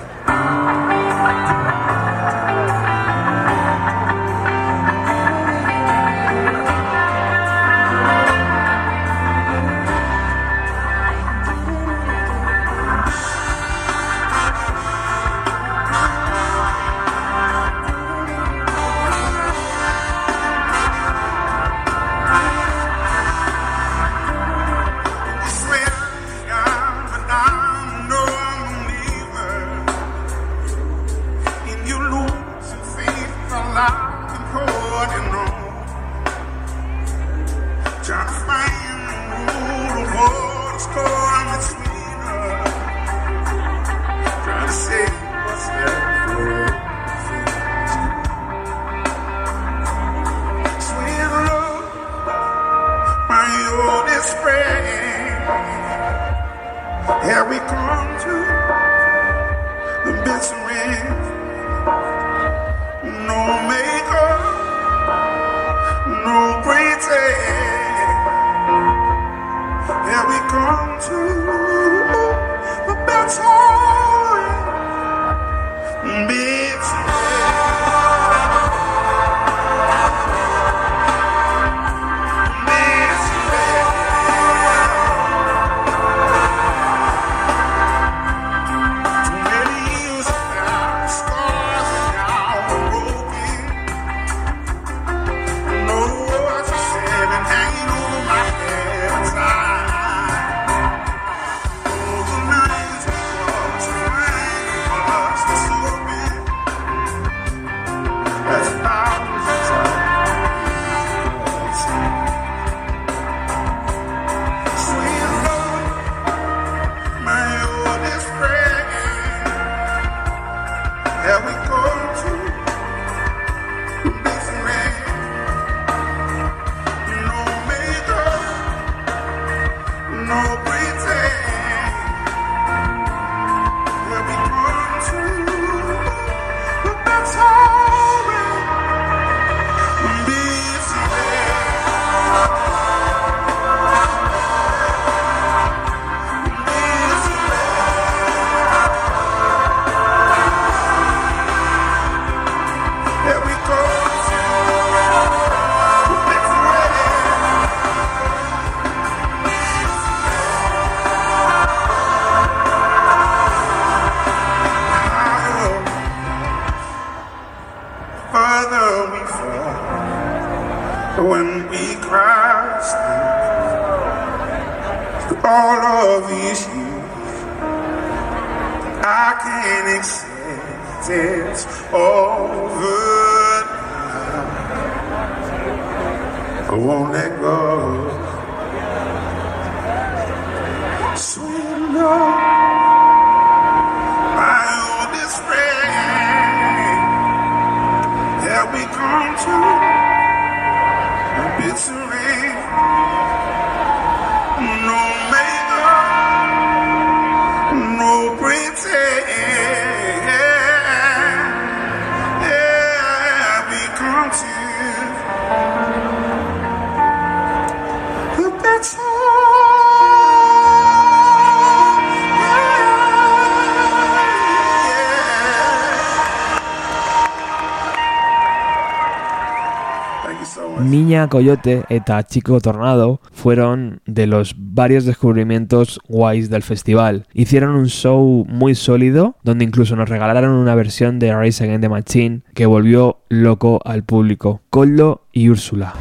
[231.27, 237.25] Coyote eta Chico Tornado fueron de los varios descubrimientos guays del festival.
[237.33, 241.89] Hicieron un show muy sólido, donde incluso nos regalaron una versión de Rise Against the
[241.89, 244.61] Machine que volvió loco al público.
[244.69, 245.93] Coldo y Úrsula.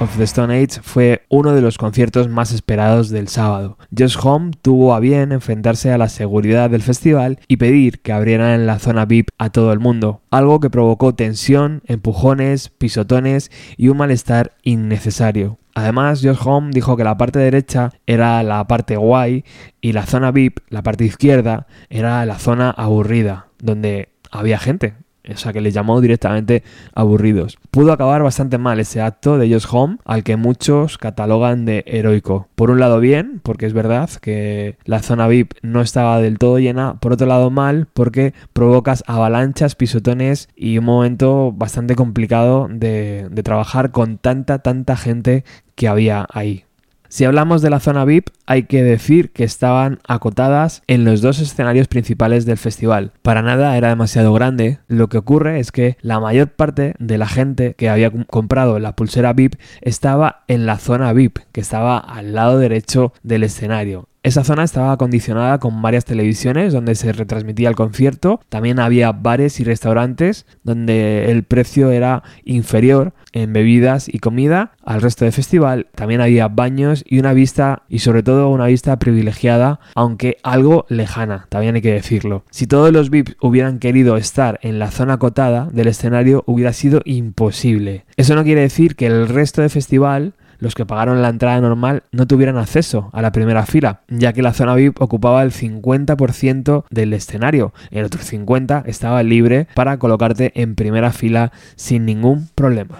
[0.00, 3.76] Of the Stone Age fue uno de los conciertos más esperados del sábado.
[3.96, 8.66] Josh Home tuvo a bien enfrentarse a la seguridad del festival y pedir que abrieran
[8.66, 13.98] la zona VIP a todo el mundo, algo que provocó tensión, empujones, pisotones y un
[13.98, 15.58] malestar innecesario.
[15.74, 19.44] Además, Josh Home dijo que la parte derecha era la parte guay
[19.80, 24.94] y la zona VIP, la parte izquierda, era la zona aburrida, donde había gente.
[25.28, 26.62] O sea, que les llamó directamente
[26.94, 27.58] aburridos.
[27.70, 32.48] Pudo acabar bastante mal ese acto de Josh Home, al que muchos catalogan de heroico.
[32.54, 36.58] Por un lado bien, porque es verdad que la zona VIP no estaba del todo
[36.58, 36.98] llena.
[37.00, 43.42] Por otro lado mal, porque provocas avalanchas, pisotones y un momento bastante complicado de, de
[43.42, 45.44] trabajar con tanta, tanta gente
[45.74, 46.64] que había ahí.
[47.10, 51.40] Si hablamos de la zona VIP, hay que decir que estaban acotadas en los dos
[51.40, 53.10] escenarios principales del festival.
[53.22, 54.78] Para nada era demasiado grande.
[54.86, 58.94] Lo que ocurre es que la mayor parte de la gente que había comprado la
[58.94, 64.09] pulsera VIP estaba en la zona VIP, que estaba al lado derecho del escenario.
[64.22, 68.40] Esa zona estaba acondicionada con varias televisiones donde se retransmitía el concierto.
[68.50, 75.00] También había bares y restaurantes donde el precio era inferior en bebidas y comida al
[75.00, 75.86] resto del festival.
[75.94, 81.46] También había baños y una vista, y sobre todo una vista privilegiada, aunque algo lejana,
[81.48, 82.44] también hay que decirlo.
[82.50, 87.00] Si todos los VIPs hubieran querido estar en la zona acotada del escenario, hubiera sido
[87.06, 88.04] imposible.
[88.16, 92.04] Eso no quiere decir que el resto del festival los que pagaron la entrada normal
[92.12, 96.84] no tuvieran acceso a la primera fila, ya que la zona VIP ocupaba el 50%
[96.90, 97.72] del escenario.
[97.90, 102.96] El otro 50% estaba libre para colocarte en primera fila sin ningún problema.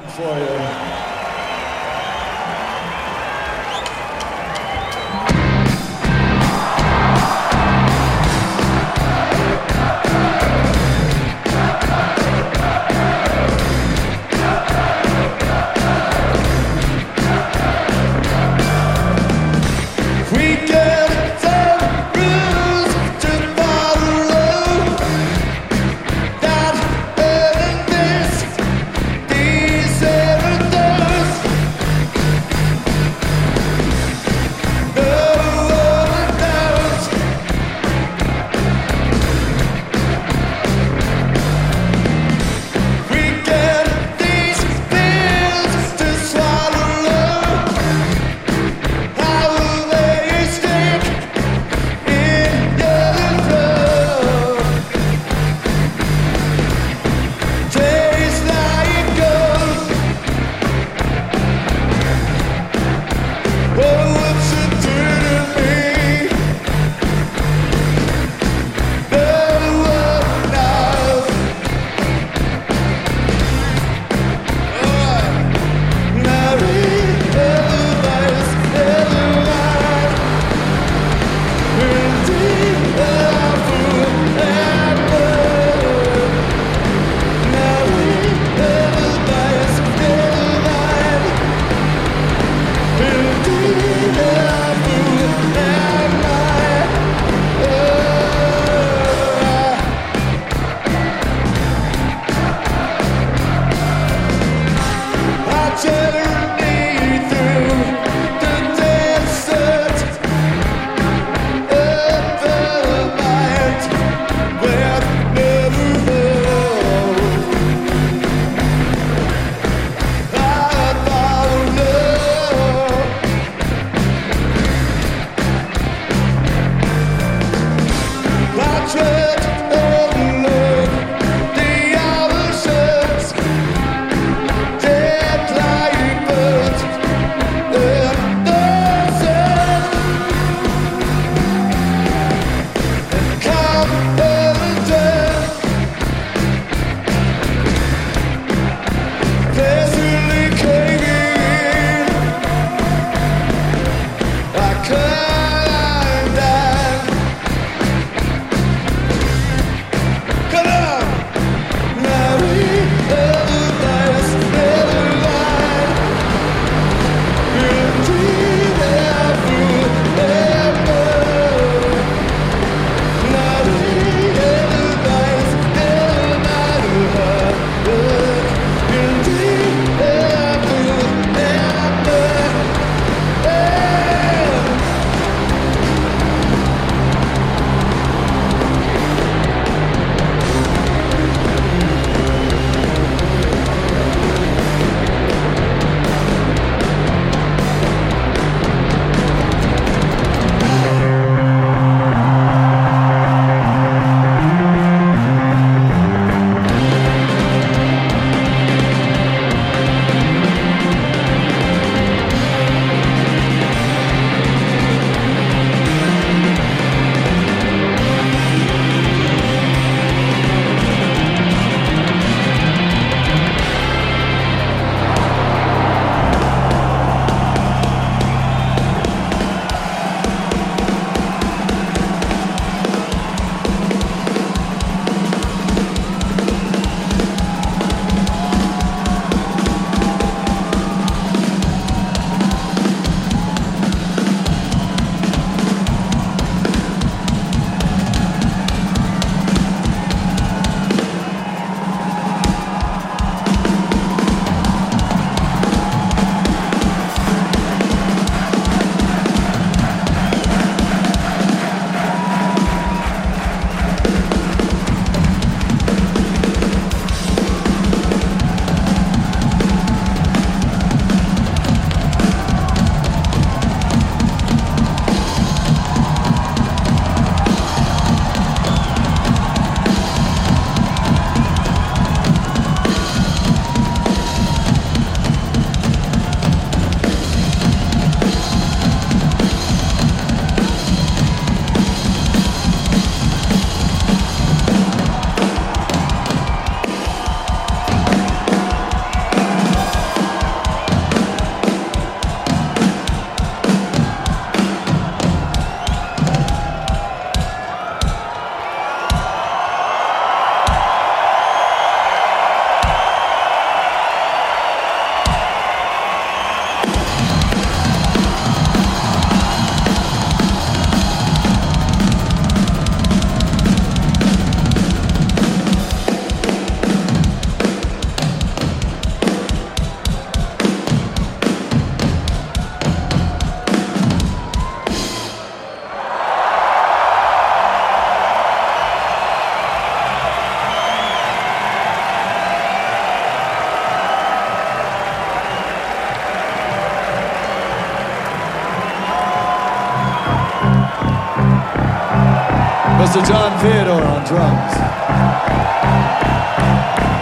[353.60, 354.72] Theodore on drums.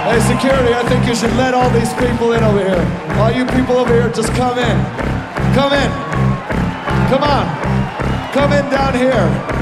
[0.07, 3.18] Hey, security, I think you should let all these people in over here.
[3.18, 4.78] All you people over here, just come in.
[5.55, 5.91] Come in.
[7.11, 8.32] Come on.
[8.32, 9.57] Come in down here.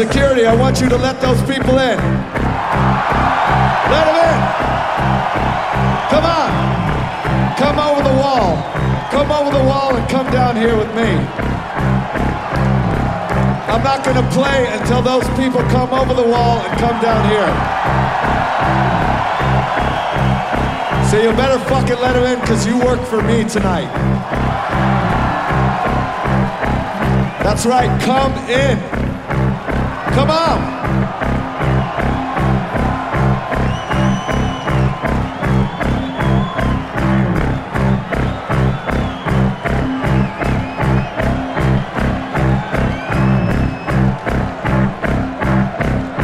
[0.00, 1.98] Security, I want you to let those people in.
[3.92, 4.40] Let them in.
[6.08, 6.48] Come on.
[7.60, 8.64] Come over the wall.
[9.12, 11.20] Come over the wall and come down here with me.
[13.68, 17.20] I'm not going to play until those people come over the wall and come down
[17.28, 17.52] here.
[21.10, 23.92] So you better fucking let them in because you work for me tonight.
[27.44, 28.99] That's right, come in.
[30.20, 30.60] Come on.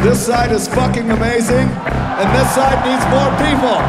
[0.03, 3.81] This side is fucking amazing, and this side needs more people.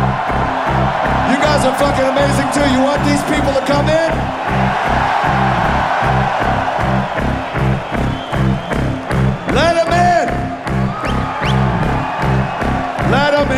[1.28, 2.64] You guys are fucking amazing too.
[2.72, 4.37] You want these people to come in?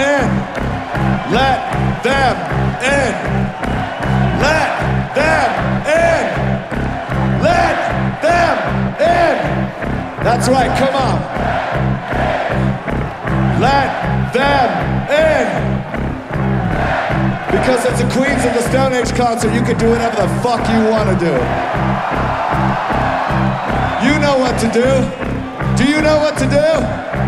[0.00, 0.28] In.
[1.30, 1.60] Let
[2.02, 2.36] them
[2.80, 3.12] in.
[4.40, 4.70] Let
[5.14, 5.50] them
[5.84, 6.24] in.
[7.44, 7.76] Let
[8.24, 8.56] them
[8.98, 9.36] in.
[10.24, 10.72] That's right.
[10.80, 11.18] Come on.
[13.60, 13.90] Let
[14.32, 14.68] them
[15.10, 15.48] in.
[17.52, 20.66] Because it's a Queens of the Stone Age concert, you can do whatever the fuck
[20.70, 21.34] you want to do.
[24.06, 24.88] You know what to do.
[25.76, 27.19] Do you know what to do?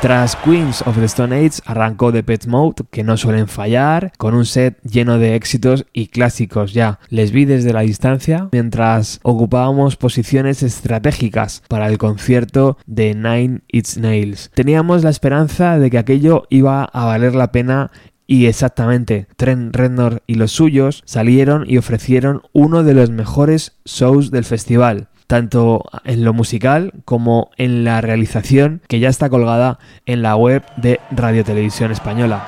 [0.00, 4.34] Tras Queens of the Stone Age arrancó The Pet Mode, que no suelen fallar, con
[4.34, 7.00] un set lleno de éxitos y clásicos ya.
[7.08, 13.96] Les vi desde la distancia mientras ocupábamos posiciones estratégicas para el concierto de Nine Inch
[13.96, 14.50] Nails.
[14.54, 17.90] Teníamos la esperanza de que aquello iba a valer la pena
[18.26, 24.32] y exactamente, Trent Reznor y los suyos salieron y ofrecieron uno de los mejores shows
[24.32, 30.22] del festival, tanto en lo musical como en la realización que ya está colgada en
[30.22, 32.46] la web de Radio Televisión Española.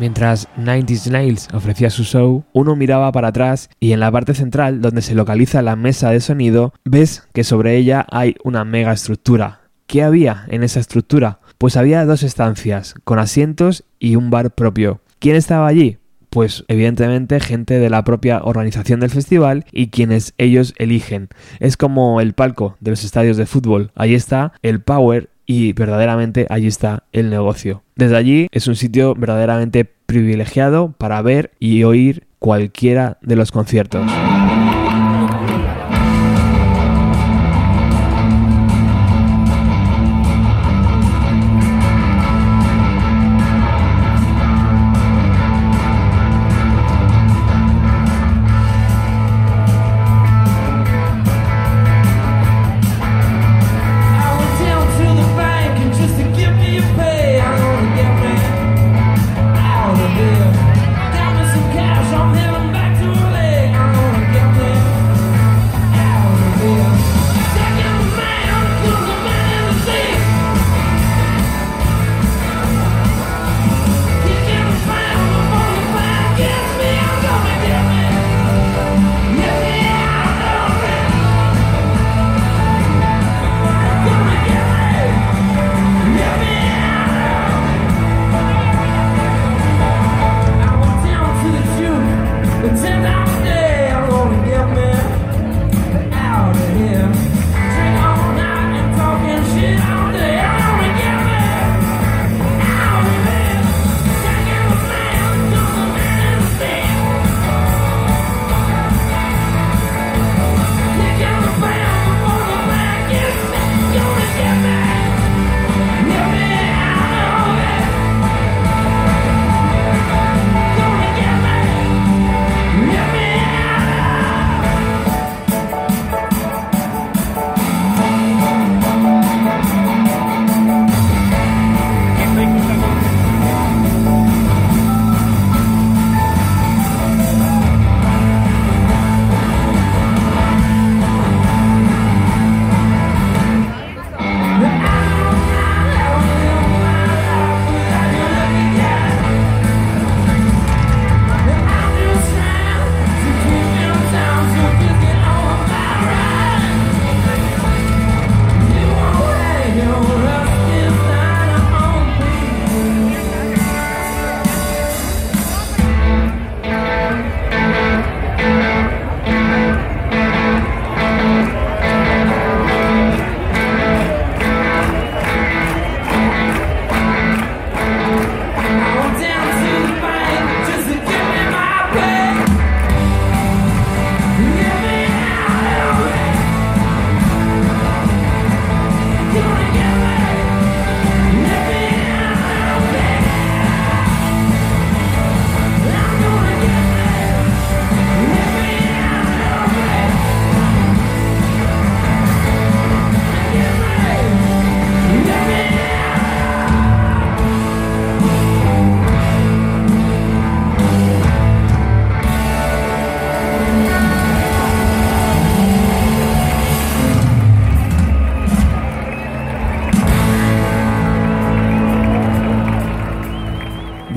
[0.00, 4.80] Mientras 90s Nails ofrecía su show, uno miraba para atrás y en la parte central,
[4.80, 9.60] donde se localiza la mesa de sonido, ves que sobre ella hay una mega estructura.
[9.86, 11.40] ¿Qué había en esa estructura?
[11.58, 15.02] Pues había dos estancias, con asientos y un bar propio.
[15.18, 15.98] ¿Quién estaba allí?
[16.30, 21.28] Pues evidentemente gente de la propia organización del festival y quienes ellos eligen.
[21.58, 23.90] Es como el palco de los estadios de fútbol.
[23.94, 27.82] Ahí está el power y verdaderamente allí está el negocio.
[27.96, 34.08] Desde allí es un sitio verdaderamente privilegiado para ver y oír cualquiera de los conciertos.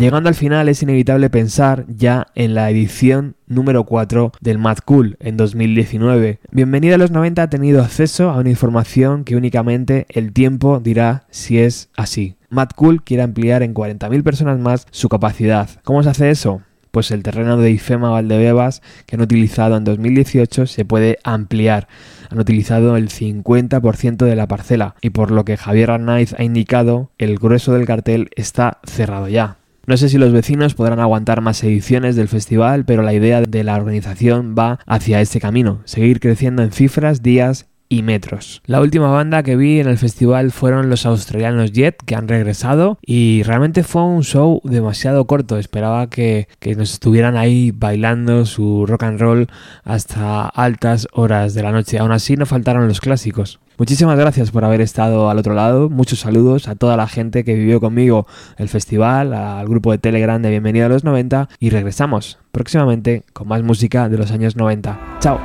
[0.03, 5.15] Llegando al final es inevitable pensar ya en la edición número 4 del Mad Cool
[5.21, 6.39] en 2019.
[6.51, 11.23] Bienvenida a los 90 ha tenido acceso a una información que únicamente el tiempo dirá
[11.30, 12.35] si es así.
[12.49, 15.69] Mad Cool quiere ampliar en 40.000 personas más su capacidad.
[15.85, 16.61] ¿Cómo se hace eso?
[16.91, 21.88] Pues el terreno de IFEMA Valdebebas que han utilizado en 2018 se puede ampliar.
[22.30, 27.09] Han utilizado el 50% de la parcela y por lo que Javier Arnaiz ha indicado,
[27.17, 29.59] el grueso del cartel está cerrado ya.
[29.85, 33.64] No sé si los vecinos podrán aguantar más ediciones del festival, pero la idea de
[33.65, 38.61] la organización va hacia este camino, seguir creciendo en cifras, días y metros.
[38.65, 42.97] La última banda que vi en el festival fueron los australianos Jet, que han regresado
[43.05, 45.57] y realmente fue un show demasiado corto.
[45.57, 49.47] Esperaba que, que nos estuvieran ahí bailando su rock and roll
[49.84, 51.99] hasta altas horas de la noche.
[51.99, 53.60] Aún así no faltaron los clásicos.
[53.78, 55.90] Muchísimas gracias por haber estado al otro lado.
[55.90, 58.28] Muchos saludos a toda la gente que vivió conmigo
[58.58, 63.48] el festival, al grupo de Telegram de Bienvenido a los 90 y regresamos próximamente con
[63.48, 65.00] más música de los años 90.
[65.20, 65.40] Chao.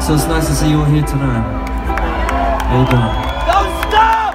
[0.00, 1.44] So it's nice to see you all here tonight.
[2.66, 3.14] How you doing?
[3.46, 4.32] Don't stop!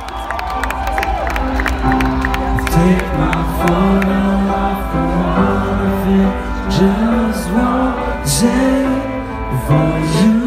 [2.76, 4.20] Take my photo
[4.56, 6.34] off the wall if it
[6.80, 8.86] just won't say
[9.68, 9.90] for
[10.24, 10.45] you.